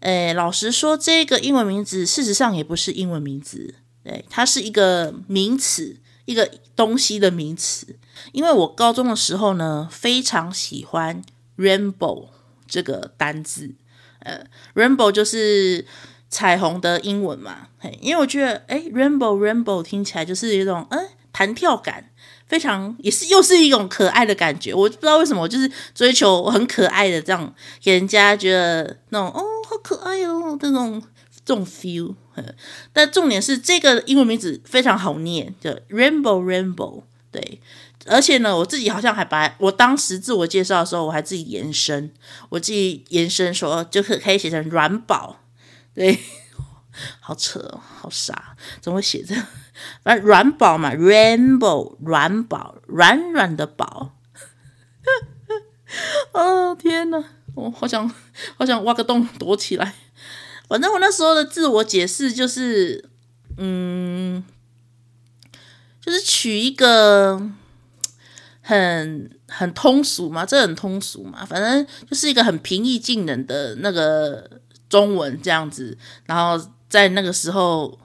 [0.00, 7.96] 哎，老实说，这个英文名字事实上也不是英文名字，对，它是一个名词，一个东西的名词。
[8.32, 11.22] 因为我高中的时候呢，非常喜欢
[11.56, 12.26] rainbow
[12.70, 13.70] 这个单字。
[14.20, 14.42] 呃
[14.74, 15.84] ，rainbow 就是
[16.28, 22.10] 彩虹的英文嘛，嘿，因为我觉得，诶，rainbow rainbow 听起来就是一种，嗯，弹跳感，
[22.46, 24.72] 非常也是又是一种可爱的感觉。
[24.74, 31.02] 我不知道为什么，我就是追求很可爱的这样，给人家觉得那种哦，好可爱哦，这种
[31.44, 32.14] 这种 feel。
[32.92, 37.60] 但重点是这个英文名字非常好念，就 rainbow rainbow，对。
[38.06, 42.10] 而且呢，我自己好像还把我当时自我介绍的时候，我还自己延伸，
[42.48, 45.40] 我自己延伸说，就是可以写成软宝，
[45.94, 46.18] 对，
[47.20, 49.34] 好扯哦，好傻，怎么会写这？
[50.02, 54.12] 反正软宝嘛，rainbow 软宝，软软的宝。
[56.32, 57.22] 哦天哪，
[57.54, 58.10] 我好想
[58.56, 59.94] 好想挖个洞躲起来。
[60.68, 63.10] 反正我那时候的自我解释就是，
[63.58, 64.42] 嗯，
[66.00, 67.50] 就是取一个。
[68.70, 74.48] 很很通俗嘛，这很通俗嘛，反正就是一个很平易近人的那个
[74.88, 75.98] 中文这样子。
[76.26, 77.98] 然后在那个时候，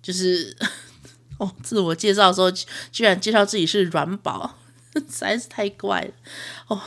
[0.00, 0.56] 就是
[1.38, 2.48] 哦，自我介绍的时候，
[2.92, 4.56] 居然介绍自己是软宝，
[4.94, 6.12] 实在是太怪了
[6.68, 6.80] 哦。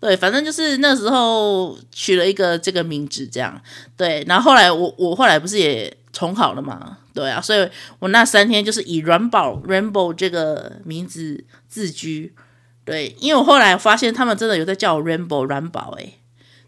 [0.00, 3.60] 对，反正就是那时候取了一个这个名字这样。
[3.94, 6.98] 对，然后后来我我后来不是也重考了嘛？
[7.12, 12.34] 对啊，所以我那三天就是以软宝 Rainbow 这个名字自居。
[12.84, 16.18] 对，因为我后来发现他们真的有在叫我 Rainbow 软宝， 哎，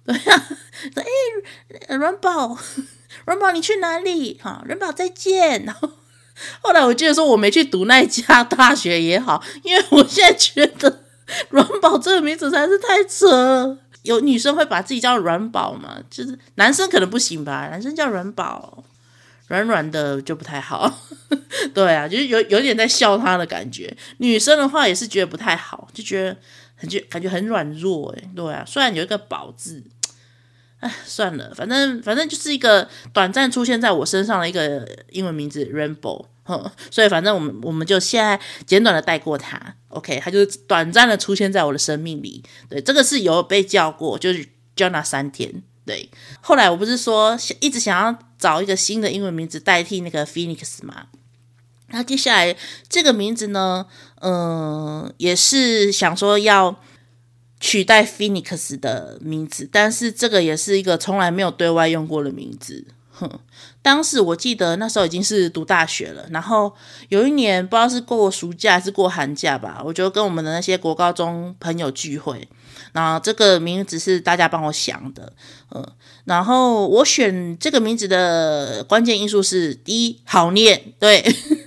[0.07, 0.43] 对呀，
[1.89, 2.59] 哎，软宝，
[3.27, 4.41] 软宝你去哪里？
[4.43, 5.65] 哈，软宝再见。
[5.65, 5.91] 然后
[6.63, 11.05] 后来我记得说我没去读那家大学也好，因为我现在觉得
[11.51, 13.79] 软宝这个名字实在是太扯了。
[14.03, 15.97] 有女生会把自己叫软宝吗？
[16.09, 18.85] 就是男生可能不行吧，男生叫软宝。
[19.49, 20.93] 软软的就不太好，
[21.73, 23.97] 对啊，就是有有点在笑他的感觉。
[24.19, 26.37] 女生的话也是觉得不太好，就觉得
[26.75, 28.65] 很觉感觉很软弱，诶，对啊。
[28.67, 29.85] 虽然有一个宝字，
[30.81, 42.43] 哎，算了，反正反正就是一个短暂出现在我身上的一个英文名字 Rainbow，哼， 所以反正我们我们就现在简短的带过他，OK，他就短暂的出现在我的生命里。
[42.69, 45.63] 对，这个是有被叫过，就是叫那三天。
[45.87, 51.07] 对，后来我不是说一直想要找一个新的英文名字代替那个 Phoenix 吗？
[51.91, 52.57] 那接下来
[52.89, 53.87] 这个名字呢，
[54.21, 56.81] 嗯、也是想说要
[57.61, 62.85] 取代 Phoenix 的名字，但是这个也是一个从来没有对外用过的名字。
[63.13, 63.31] 哼，
[63.81, 66.75] 当时我记得那时候已经是读大学了，然后
[67.09, 72.47] 有一年不知道是过暑假还是过寒假吧，我就跟我们的那些国高中朋友聚会，
[72.97, 75.31] 那这个名字是大家帮我想的，
[75.71, 75.87] 嗯，
[76.25, 81.23] 然后我选这个名字的关键因素是第一，好念，对，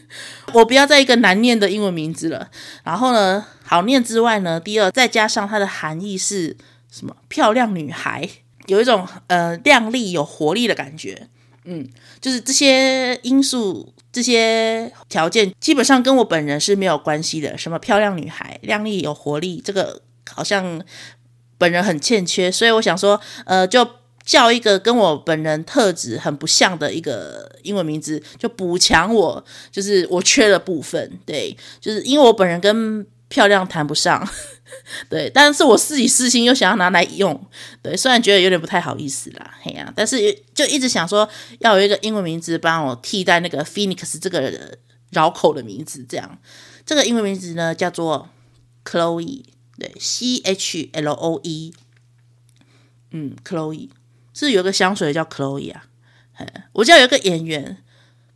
[0.55, 2.49] 我不要再一个难念的英文名字了，
[2.83, 6.57] 然后呢，好念之外呢，第二再加上它的含义是
[6.91, 7.15] 什么？
[7.27, 8.27] 漂亮女孩，
[8.65, 11.27] 有一种呃靓丽有活力的感觉。
[11.65, 11.87] 嗯，
[12.19, 17.55] 就是这些因素、这些条件，基本上跟我本人是没有关系的。
[17.55, 20.81] 什么漂亮女孩、靓丽有活力，这个好像
[21.59, 23.87] 本人很欠缺，所以我想说，呃，就
[24.25, 31.19] 叫一个跟我本人特质很不像的一个英文名字，就补强我就是我缺的部分。
[31.23, 34.27] 对，就是因为我本人跟漂亮谈不上。
[35.09, 37.39] 对，但是我自己私心又想要拿来用，
[37.81, 40.17] 对，虽然觉得有点不太好意思啦，嘿呀、但是
[40.53, 44.77] 就一直想说要有一个英文名字帮我替代那个 Phoenix 这个
[45.09, 46.37] 绕口的名字，这样，
[46.85, 48.29] 这个英文名字呢叫做
[48.85, 49.43] Chloe，
[49.79, 51.73] 对，C H L O E，
[53.11, 53.89] 嗯，Chloe
[54.33, 55.85] 是有个香水叫 Chloe 啊，
[56.73, 57.77] 我知道有个演员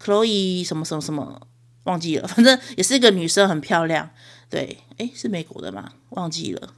[0.02, 1.48] Chloe 什么什么什么
[1.84, 4.10] 忘记了， 反正也是一个女生，很漂亮。
[4.50, 5.94] 对，诶，是美国的吗？
[6.10, 6.74] 忘记了，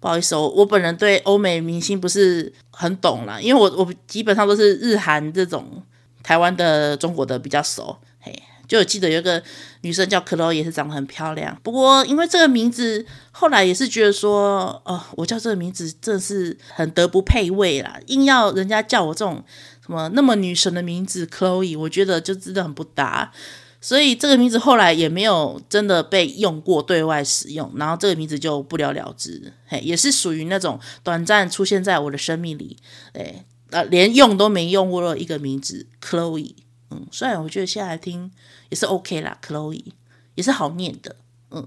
[0.00, 5.82] 不好意思，我我本人对欧美明星不是很懂啦，因为我我基本上都是日韩这种
[6.22, 7.98] 台湾的、中国的比较熟。
[8.20, 9.42] 嘿，就有记得有个
[9.80, 11.58] 女生叫 Chloe，也是长得很漂亮。
[11.64, 19.42] 不过因为这个名字，后来也是觉得说，哦，我叫这个名字真的是很德不配位啦，硬要人家叫我这种
[19.84, 23.32] 什么那么女神的名字 Chloe，我觉得就真的很不搭。
[23.80, 32.76] 所以这个名字后来也没有真的被用过对外使用，然后这个名字就不了了之，嘿，也是属于那种短暂出现在我的生命里，
[33.12, 36.56] 哎，呃，连用都没用过的一个名字，Chloe，
[36.90, 38.32] 嗯，虽然我觉得现在听
[38.68, 39.92] 也是 OK 啦，Chloe
[40.34, 41.16] 也是好念的，
[41.50, 41.66] 嗯，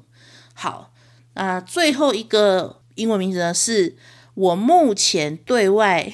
[0.53, 0.91] 好，
[1.33, 3.95] 那最后一个英文名字呢，是
[4.33, 6.13] 我目前对外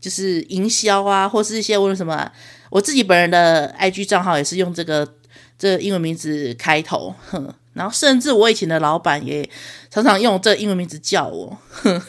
[0.00, 2.32] 就是营销啊，或是一些问什么。
[2.70, 5.06] 我自己本人的 IG 账号也是用这个
[5.58, 9.46] 这英文名字开头，哼，然后甚至我以前的老板也
[9.90, 12.02] 常常用这英文名字叫我，哼，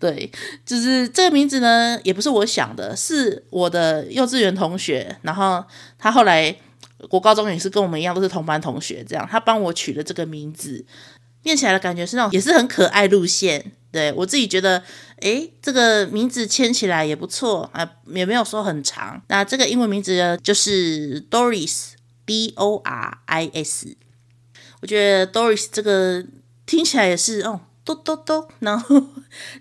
[0.00, 0.32] 对，
[0.64, 5.62] 就是这个名字呢，也不是我想的，是我的幼稚园同学，然后
[5.98, 6.56] 他后来
[7.08, 10.84] 国高中也是跟我们一样都是同班同学，这样他帮我取了这个名字，
[11.44, 13.72] 念起来的感觉是那种也是很可爱路线。
[13.92, 14.82] 对，我自己觉得，
[15.20, 19.22] 诶，这个名字签起来也不错啊，也没有说很长。
[19.28, 23.96] 那这个英文名字呢，就是 Doris，D O R I S。
[24.82, 26.22] 我觉得 Doris 这个
[26.66, 29.00] 听起来也是哦，嘟嘟嘟，然后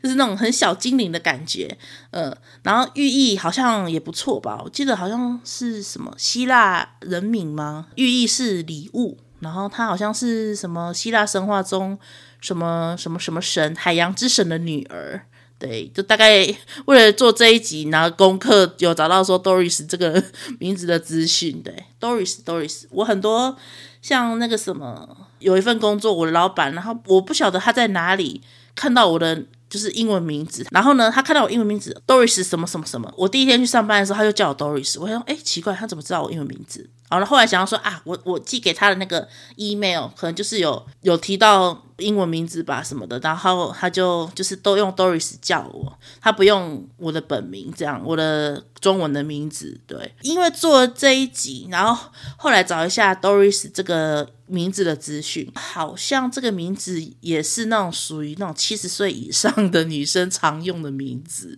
[0.03, 1.77] 就是那种很小精灵的感觉，
[2.11, 4.59] 呃，然后寓意好像也不错吧？
[4.65, 7.88] 我记得好像是什么希腊人名吗？
[7.95, 11.97] 寓意是礼物，然后它好像是什么希腊神话中。
[12.41, 15.19] 什么什么什么神，海洋之神的女儿，
[15.57, 16.45] 对，就大概
[16.85, 20.23] 为了做这一集，拿功课有找到说 Doris 这个
[20.59, 23.57] 名字的资讯，对，Doris Doris，我很多
[23.99, 28.41] 像那个什么，有一份工作，我的老板，然后我不晓得他在哪里
[28.75, 29.45] 看到我的。
[29.67, 36.88] 就是英文名字，然后呢，他看到我英文名字 Doris 什么什么什么，我第一天去上班的时候，他就叫我 Doris，我说，哎，奇怪，他怎么知道我英文名字？
[37.09, 54.29] 好了，后来想要说啊，我我寄给他的那个 email 可能就是有有提到英文名字吧什么的，然后他就就是都用 Doris 叫我，他不用我的本名这样，我的中文的名字，对，因为做了这一集，然后后来找一下 Doris 这个。
[54.47, 61.57] 名字的资讯，好像这个名字也是那种属于那种七十岁以上的女生常用的名字。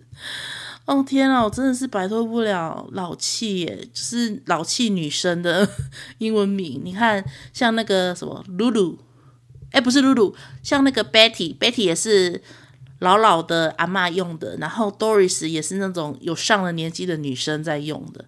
[0.88, 5.68] 哦天啊，我真的是摆脱不了老气耶，就是老气女生的
[6.16, 6.80] 英文名。
[6.82, 7.22] 你看，
[7.52, 8.98] 像那个什么露露，
[9.70, 12.40] 哎，不是露露，像那个 Betty，Betty 也是
[13.00, 18.24] 老老的阿嬷用的，然后 Doris 也是那种有上了年纪的女生在用的。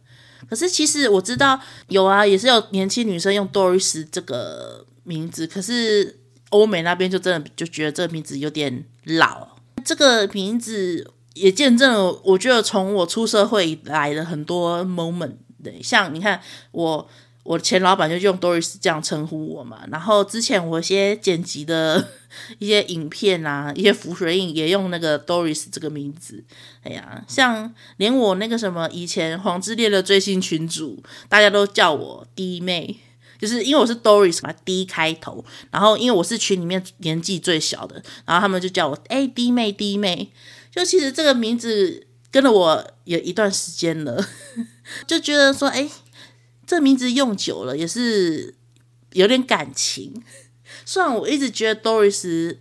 [0.47, 1.59] 可是其实我知道
[1.89, 5.47] 有啊，也是有年轻女生用 Doris 这个名字。
[5.47, 6.19] 可是
[6.51, 9.49] 欧美那边就真的就觉得这个名字有点老。
[9.83, 15.35] 这个名字也见证了，我觉得从我出社会以来的很多 moment。
[15.63, 16.41] 对，像你看
[16.73, 17.09] 我
[17.43, 19.83] 我前老板就用 Doris 这样称呼我嘛。
[19.91, 22.09] 然后之前我一些剪辑的
[22.59, 26.43] 一些影片啊，一些浮水印也用那个 Doris 这个名字。
[26.83, 32.97] 哎呀，像连我那个什么以前黄之烈的追星群主，大家都叫我 D 妹，
[33.39, 35.45] 就是因为我是 Doris 嘛，D 开头。
[35.71, 40.31] 然后因为我是群里面年纪最小的，然后他们就叫我哎 D 妹 D 妹。
[40.71, 44.25] 就其实这个名字跟了我有一段时间了，
[45.07, 45.91] 就觉得说哎。
[46.67, 48.55] 这名字用久了也是
[49.15, 50.23] 有点感情，
[50.85, 52.57] 虽然我一直觉得 Doris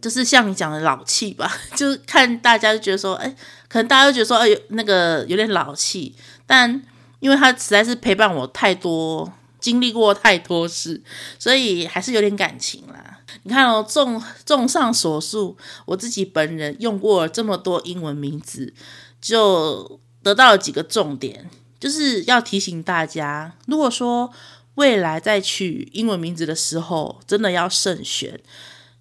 [0.00, 3.34] 就是像你讲的老气吧， 就是看大家就觉得说，哎，
[3.66, 6.14] 可能大家都觉得说，哎，那个有点老气，
[6.46, 6.80] 但
[7.18, 11.02] 因为他实在是陪伴我太多，经历过太多事，
[11.36, 13.09] 所以还是有点感情啦。
[13.42, 15.56] 你看哦，综综上所述，
[15.86, 18.72] 我自己本人用过这么多英文名字，
[19.20, 21.50] 就得到了几个重点。
[21.78, 24.30] 就是要提醒大家，如果说
[24.74, 28.38] 未来在取英文名字的时候，真的要慎选，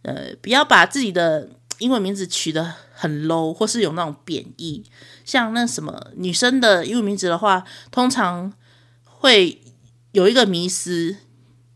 [0.03, 1.49] 呃，不要把自己的
[1.80, 4.86] 英文名字取得很 low，或是有那种贬义。
[5.25, 8.53] 像那什么女生的英文名字的话，通常
[9.03, 9.61] 会
[10.13, 11.17] 有一个迷思，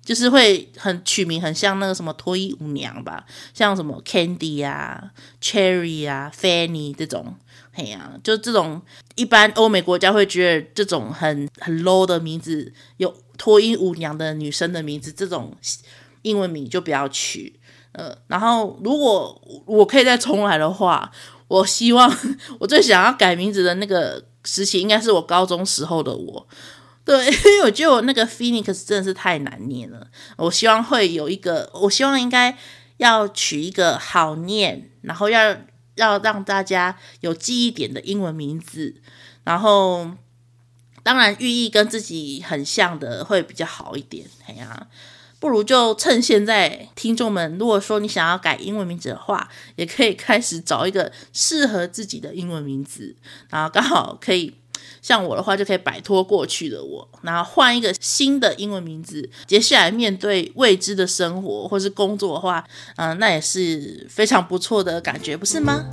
[0.04, 7.36] 就是会很取名很像那个什么脱衣舞娘吧，像什么 Candy 啊、Cherry 啊、Fanny 这种。
[7.76, 8.80] 嘿呀、就这种
[9.16, 15.51] 一般欧美国家会觉得这种很很 low 的名字，有脱衣舞娘的女生的名字，这种
[16.22, 17.60] 英文名就不要取。
[17.93, 21.12] 呃，然后如果我可以再重来的话，
[21.47, 22.16] 我希望
[22.60, 26.47] 我最想要改名字的那个时期，应该是我高中时候的我。
[27.06, 30.08] 对， 因为我觉得我那个 Phoenix 真的是太难念了。
[30.38, 32.58] 我希望会有一个，我希望应该
[32.97, 35.58] 要取一个好念，然后要。
[35.95, 38.95] 要让大家有记忆点的英文名字，
[39.43, 40.10] 然后
[41.04, 44.26] 当然寓意跟自己很像的会比较好一点。
[44.47, 44.88] 哎呀，
[45.39, 53.16] 不如就趁现在，听众们，如果说你想要改英文名字的话，也可以开始找一个适合自己的英文名字，
[53.51, 54.56] 然后刚好可以。
[55.02, 59.30] 像我的话，就可以摆脱过去的我，然后换一个新的英文名字。
[59.46, 62.64] 接下来面对未知的生活或是工作的话，
[62.96, 65.86] 嗯、那也是非常不错的感觉，不是吗？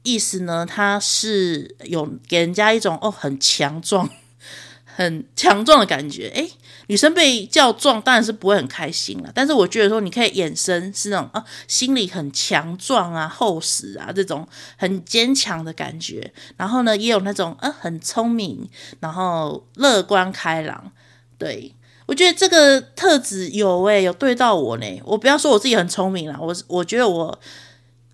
[0.07, 4.09] 意思呢，它是有给人家一种哦很强壮、
[4.85, 6.29] 很强壮的感觉。
[6.33, 6.49] 诶，
[6.87, 9.29] 女生被叫壮，当然是不会很开心了。
[9.35, 14.47] 但是我觉得说，你可以衍生是那种啊，心里很强壮啊、厚实啊这种
[14.77, 16.31] 很坚强的感觉。
[16.55, 18.69] 然后呢，也有那种啊很聪明，
[19.01, 20.89] 然后乐观开朗。
[21.37, 25.01] 对，我觉得这个特质有诶，有对到我呢。
[25.03, 27.37] 我不要说我自己很聪明啦，我我觉得我。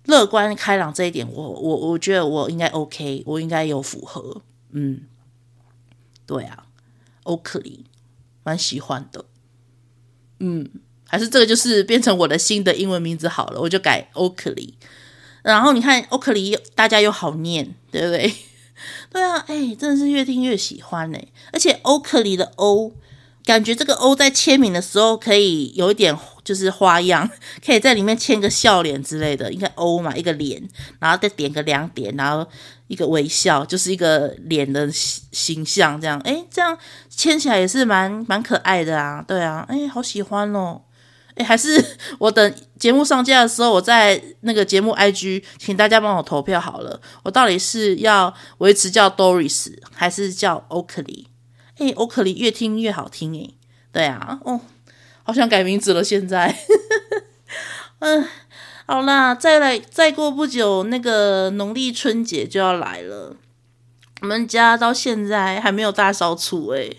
[0.06, 4.42] 乐观开朗这一点，我我我觉得我应该 OK，我应该有符合，
[4.72, 5.02] 嗯，
[6.26, 6.66] 对啊
[7.24, 7.80] oakly
[8.42, 9.24] 蛮喜欢的，
[10.40, 10.68] 嗯，
[11.08, 14.74] 还是这个就是变成我的新的英文名字好了，我就改 oakly。
[15.42, 18.34] 然后你看欧克里，大家又好念，对不对？
[19.12, 22.92] 对啊，哎，真的是越听越喜欢哎，而且欧克里的 O。
[23.44, 27.28] 感觉这个 O 在签名的时候可以有一点就是花样，
[27.64, 29.52] 可以在里面签个笑脸之类的。
[29.52, 30.62] 应该 O 嘛，一个脸，
[30.98, 32.46] 然后再点个两点，然后
[32.88, 36.18] 一个微笑，就是一个脸的形象这样。
[36.20, 36.76] 诶，这样
[37.10, 39.22] 签起来也是蛮蛮可爱的啊。
[39.26, 40.80] 对啊，诶，好喜欢哦。
[41.34, 41.84] 诶，还是
[42.18, 47.00] 我等节目上架的时候，我在那个节目 IG，请大家帮我投票好了。
[47.24, 51.26] 我到底是要维持叫 Doris，还是叫 Oakley？
[51.78, 53.50] 哎，欧克里越听越好听哎，
[53.92, 54.60] 对啊，哦，
[55.22, 56.04] 好想改名字了。
[56.04, 56.56] 现在，
[58.00, 58.28] 嗯，
[58.86, 63.36] 好啦，再来，再过不久，那个农历春节就要来了。
[64.20, 66.90] 我们家到现在还没有大扫除哎，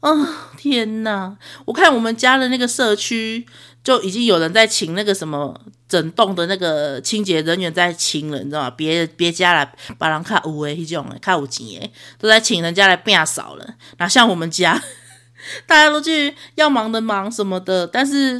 [0.00, 1.36] 啊、哦，天呐！
[1.66, 3.46] 我看我们家的那个社区
[3.84, 5.54] 就已经有人在请那个什么
[5.86, 8.70] 整栋的那个清洁人员在清了，你知道吗？
[8.70, 13.74] 别别家来把人看五 A，这种看有钱诶，都在请人家来变扫了。
[13.98, 14.82] 哪像我们家，
[15.68, 18.38] 大家都去要忙的忙什么的，但是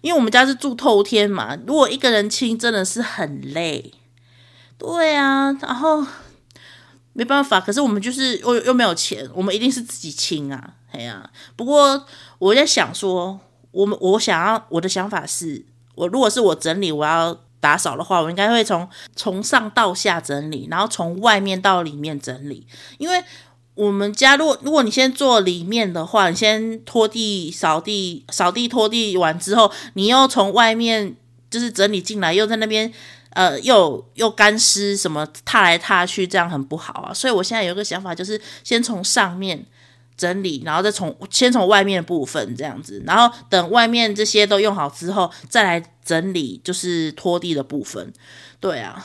[0.00, 3.94] 因为我们家是住透天嘛，如果一个人清真的是很累。
[4.76, 6.04] 对啊，然后
[7.12, 10.74] 没办法，可是我们就是又又没有钱，我们一定是自己清啊。
[10.90, 12.04] 哎呀，不过
[12.40, 13.38] 我在想说。
[13.74, 15.64] 我们我想要我的想法是，
[15.96, 22.64] 我如果是我整理，我要打扫的话，我应该会从从上到下整理，然后从外面到里面整理。
[22.98, 23.20] 因为
[23.74, 31.16] 我们家如果如果你先做里面的话，你先拖地、扫地、扫地、拖地完之后，你又从外面
[31.50, 32.92] 就是整理进来，又在那边
[33.30, 37.12] 呃又又干湿什么踏来踏去，这样很不好啊。
[37.12, 39.66] 所以我现在有个想法，就是先从上面。
[40.16, 48.12] 整理，然后再从先从外面的部分这样子，然后等外面这些都用好之后，再来整理就是拖地的部分。
[48.60, 49.04] 对啊，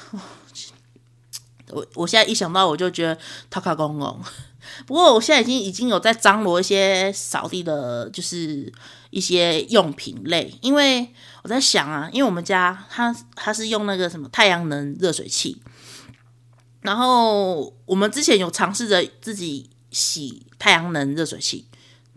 [1.72, 3.18] 我我现在一想到我就觉得
[3.50, 4.22] 他卡公公。
[4.86, 8.72] 不过我现在已经已经有在张罗一些扫地的，就是
[9.10, 15.60] 一些用品类，因为我在想啊，因为我们家它它是用那个什么太阳能热水器，
[16.82, 19.72] 然后我们之前有尝试着自己。
[19.92, 21.66] 洗太阳能热水器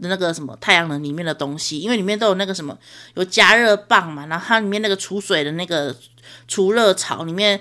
[0.01, 2.77] 的那个什么太阳能里面的东西，因为里面都有那个什么
[3.15, 5.95] 有加热棒嘛，然后它里面那个储水的那个
[6.49, 7.61] 储热槽里面，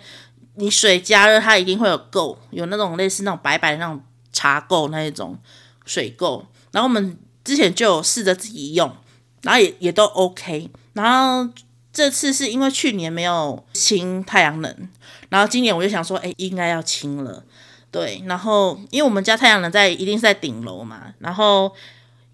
[0.56, 4.04] 你水加热它一定会有垢，有那种类似那种白白的那种
[4.34, 5.38] 茶垢那一种
[5.86, 6.44] 水垢。
[6.72, 8.96] 然后我们之前就有试着自己用，
[9.44, 10.70] 然后也也都 OK。
[10.94, 11.52] 然后
[11.94, 14.90] 这次是因为去年没有清太阳能，
[15.30, 17.44] 然后今年我就想说，哎，应该要清了。
[17.92, 21.14] 对，然后因为我们家太阳能在，一定是在顶楼嘛。
[21.20, 21.72] 然后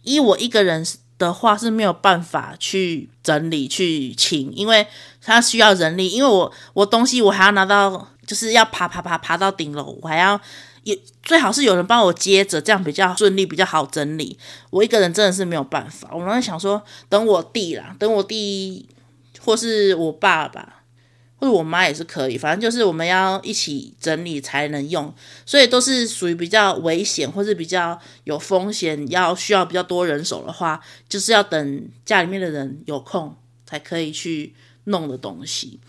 [0.03, 0.85] 依我一个人
[1.17, 4.85] 的话是没有办法去整理去清，因为
[5.19, 6.09] 它需要人力。
[6.09, 10.39] 因为我我东西我还要拿到，就是要爬爬爬爬到顶楼，我还要
[10.83, 14.37] 也最好是有人帮我接着，这样比较顺利，比较好整理。
[14.69, 16.07] 我一个人真的是没有办法。
[16.13, 16.79] 我在想说，
[17.09, 18.87] 等我弟啦，等我弟
[19.43, 20.76] 或是我爸爸。
[21.39, 25.13] 或者我妈也是可以，反正就是我们要一起整理才能用，
[25.45, 33.35] 所以都是属于比较危险或是比较有风险，要需要比较多人手的话，就是要等家里面的人有空
[33.65, 35.79] 才可以去弄的东西。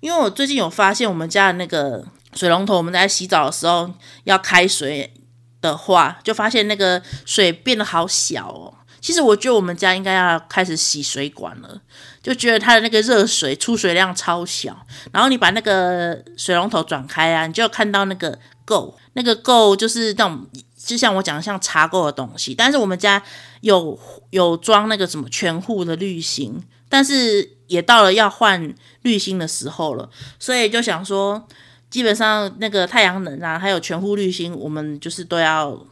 [0.00, 3.90] 因为我最近有发现，我们家的那个水龙头，我们在洗澡的时候
[4.24, 5.12] 要开水
[5.60, 8.74] 的话，就发现那个水变得好小哦。
[9.04, 11.78] 其实我觉得我们家应该要开始洗水管了。
[12.22, 14.74] 就觉得它的那个热水出水量超小，
[15.12, 22.54] 然后你把那个水龙头转开啊，你就看到那个垢，那个垢就是那种，就像我讲的像茶垢的东西。
[22.54, 23.22] 但是我们家
[23.60, 24.00] 有
[24.30, 31.46] 有装那个什么全户的滤芯，但是也到了要换滤芯的时候了，所以就想说，
[31.90, 35.86] 基本上那个太阳能啊，还有全户滤芯，我们就是都要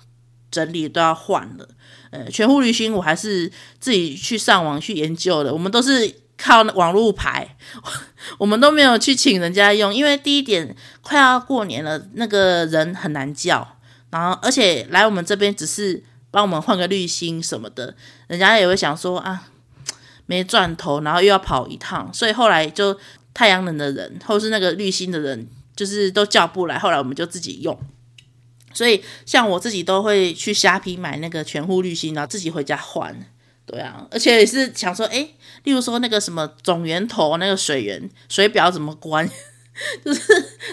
[0.51, 1.69] 整理，都要换了。
[2.13, 3.51] 呃，全户滤芯我还是
[3.81, 6.23] 自己去上网去研究的，我们都是。
[6.39, 7.57] 靠网络排，
[8.37, 13.77] 我们都没有去请人家用，因为第一点快要过年了，那个人很难叫，
[14.11, 16.03] 然后而且来我们这边只是
[16.33, 17.95] 帮我们换个滤芯什么的，
[18.27, 19.45] 人家也会想说啊，
[20.27, 22.99] 没赚头，然后又要跑一趟，所以后来就
[23.33, 25.47] 太阳能的人或是那个滤芯的人，
[25.77, 27.79] 就是都叫不来，后来我们就自己用，
[28.75, 33.14] 所以像我自己都会去虾皮买那个全户滤芯，然后自己回家换。
[33.64, 39.27] 对啊，而且也是想说，诶，例如说那个什么总源头那个水源水表怎么关，
[40.05, 40.20] 就是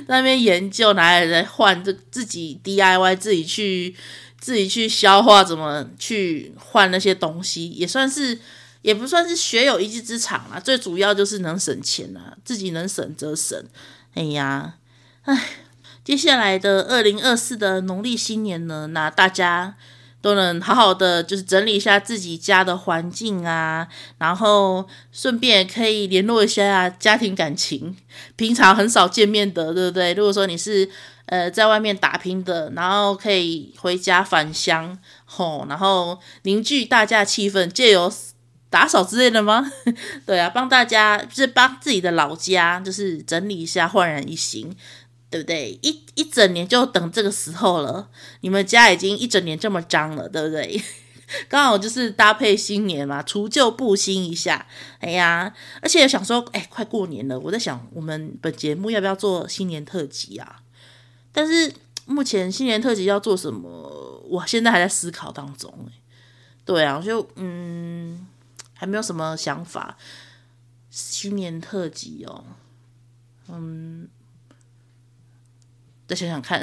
[0.08, 3.96] 那边研究，拿来来换，这自己 DIY 自己去
[4.40, 8.38] 自己去消化，怎么去换那些东西，也算是
[8.82, 13.64] 也不算是学有一技之长啦，最主要就是能省钱啊，自己能省则省。
[14.16, 14.74] 哎呀，
[15.22, 15.50] 哎，
[16.04, 19.76] 接下来的二零二四的农历新年呢，那大家
[20.22, 23.88] 都能好好的就是整理一下自己家的环境啊，
[24.18, 27.96] 然后顺便可以联络一下家庭感情，
[28.36, 30.14] 平常很少见面的，对不对？
[30.18, 30.90] 如果说你是
[31.28, 38.12] 呃在外面打拼的，然后可以回家返乡，吼，然后凝聚大家气氛，借由。
[38.72, 39.66] 打扫之类的吗？
[40.28, 44.72] 对啊，帮大家就是帮自己的老家，就是整理一下，焕然一新，
[45.30, 45.78] 对不对？
[45.82, 48.10] 一一整年就等这个时候了。
[48.42, 50.82] 你们家已经一整年这么脏了，对不对？
[51.48, 54.66] 刚好就是搭配新年嘛，除旧布新一下。
[55.00, 60.64] 哎呀，而且想说，哎，快过年了，我在想，我们本节目要不要做新年特辑啊？
[61.32, 61.74] 但是
[62.06, 65.90] 目前新年特辑要做什么，我现在还在思考当中。
[66.66, 68.28] 对啊，就嗯。
[68.74, 69.98] 还没有什么想法，
[70.90, 72.46] 新年特辑哦，
[73.50, 74.08] 嗯，
[76.10, 76.60] 再想想看，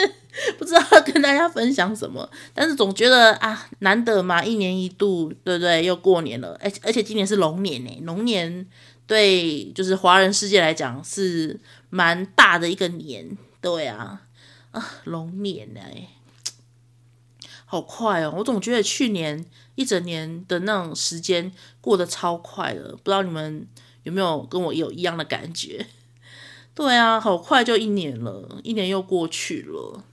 [0.58, 5.84] 不知道要跟大家分享什么，但是总觉得啊，难得嘛，一年一度，对不对？
[5.84, 8.66] 又过年了，而且而且今年是龙年呢，龙年
[9.06, 14.22] 对，就是华人世界来讲是蛮大的一个年，对啊，
[14.70, 15.80] 啊，龙年呢。
[17.68, 18.32] 好快哦！
[18.38, 19.44] 我总觉得去年
[19.74, 23.66] 一整年的那种时间过得超快了，不知道你们
[24.04, 25.84] 有没有跟我有一样的感觉？
[26.76, 30.04] 对啊，好快就一年了，一年又过去了。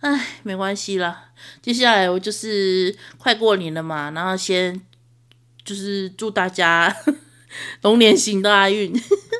[0.00, 4.80] 唉，没关系啦，接下来我就是快过年了嘛，然后先
[5.64, 6.96] 就是祝大家
[7.82, 8.94] 龙年行大运，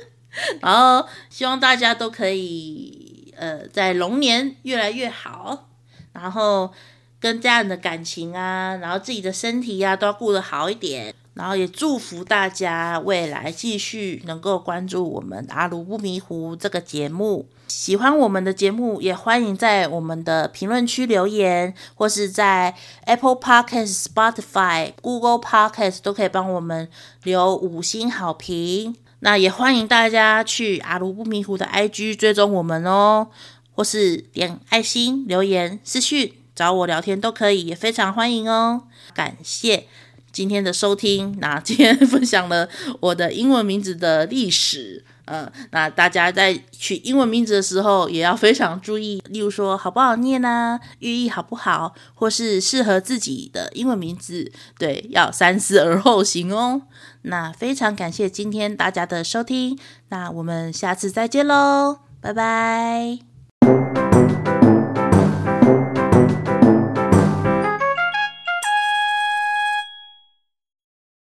[0.60, 5.70] 然后希望大家都可以呃在龙年越来越好，
[6.12, 6.74] 然后。
[7.20, 11.14] 跟家人的感情啊，然后自己的身体呀、啊，都要顾得好一点。
[11.34, 17.48] 然后也祝福大家未来继续能够关注我们阿茹不迷糊这个节目。
[17.66, 22.74] 喜欢我们的节目，也欢迎在我们的评论区留言，或是在
[23.06, 26.88] Apple Podcast、Spotify、Google Podcast 都可以帮我们
[27.24, 28.96] 留五星好评。
[29.20, 33.28] 那也欢迎大家去阿茹不迷糊的 IG 追踪我们哦，
[33.74, 36.34] 或是点爱心留言私讯。
[36.54, 38.82] 找我聊天都可以，也非常欢迎哦。
[39.12, 39.88] 感谢
[40.34, 41.34] 今天的收听。
[41.40, 42.68] 那 今天分享了
[43.00, 56.82] 我的英文名字的历史，呃，那大家在取英文名字的时候也要非常注意，例如说好不好念啊，寓意好不好，或是适合自己的英文名字，对，要三思而后行哦。
[57.22, 59.78] 那非常感谢今天大家的收听，
[60.08, 63.33] 那我们下次再见喽，拜拜。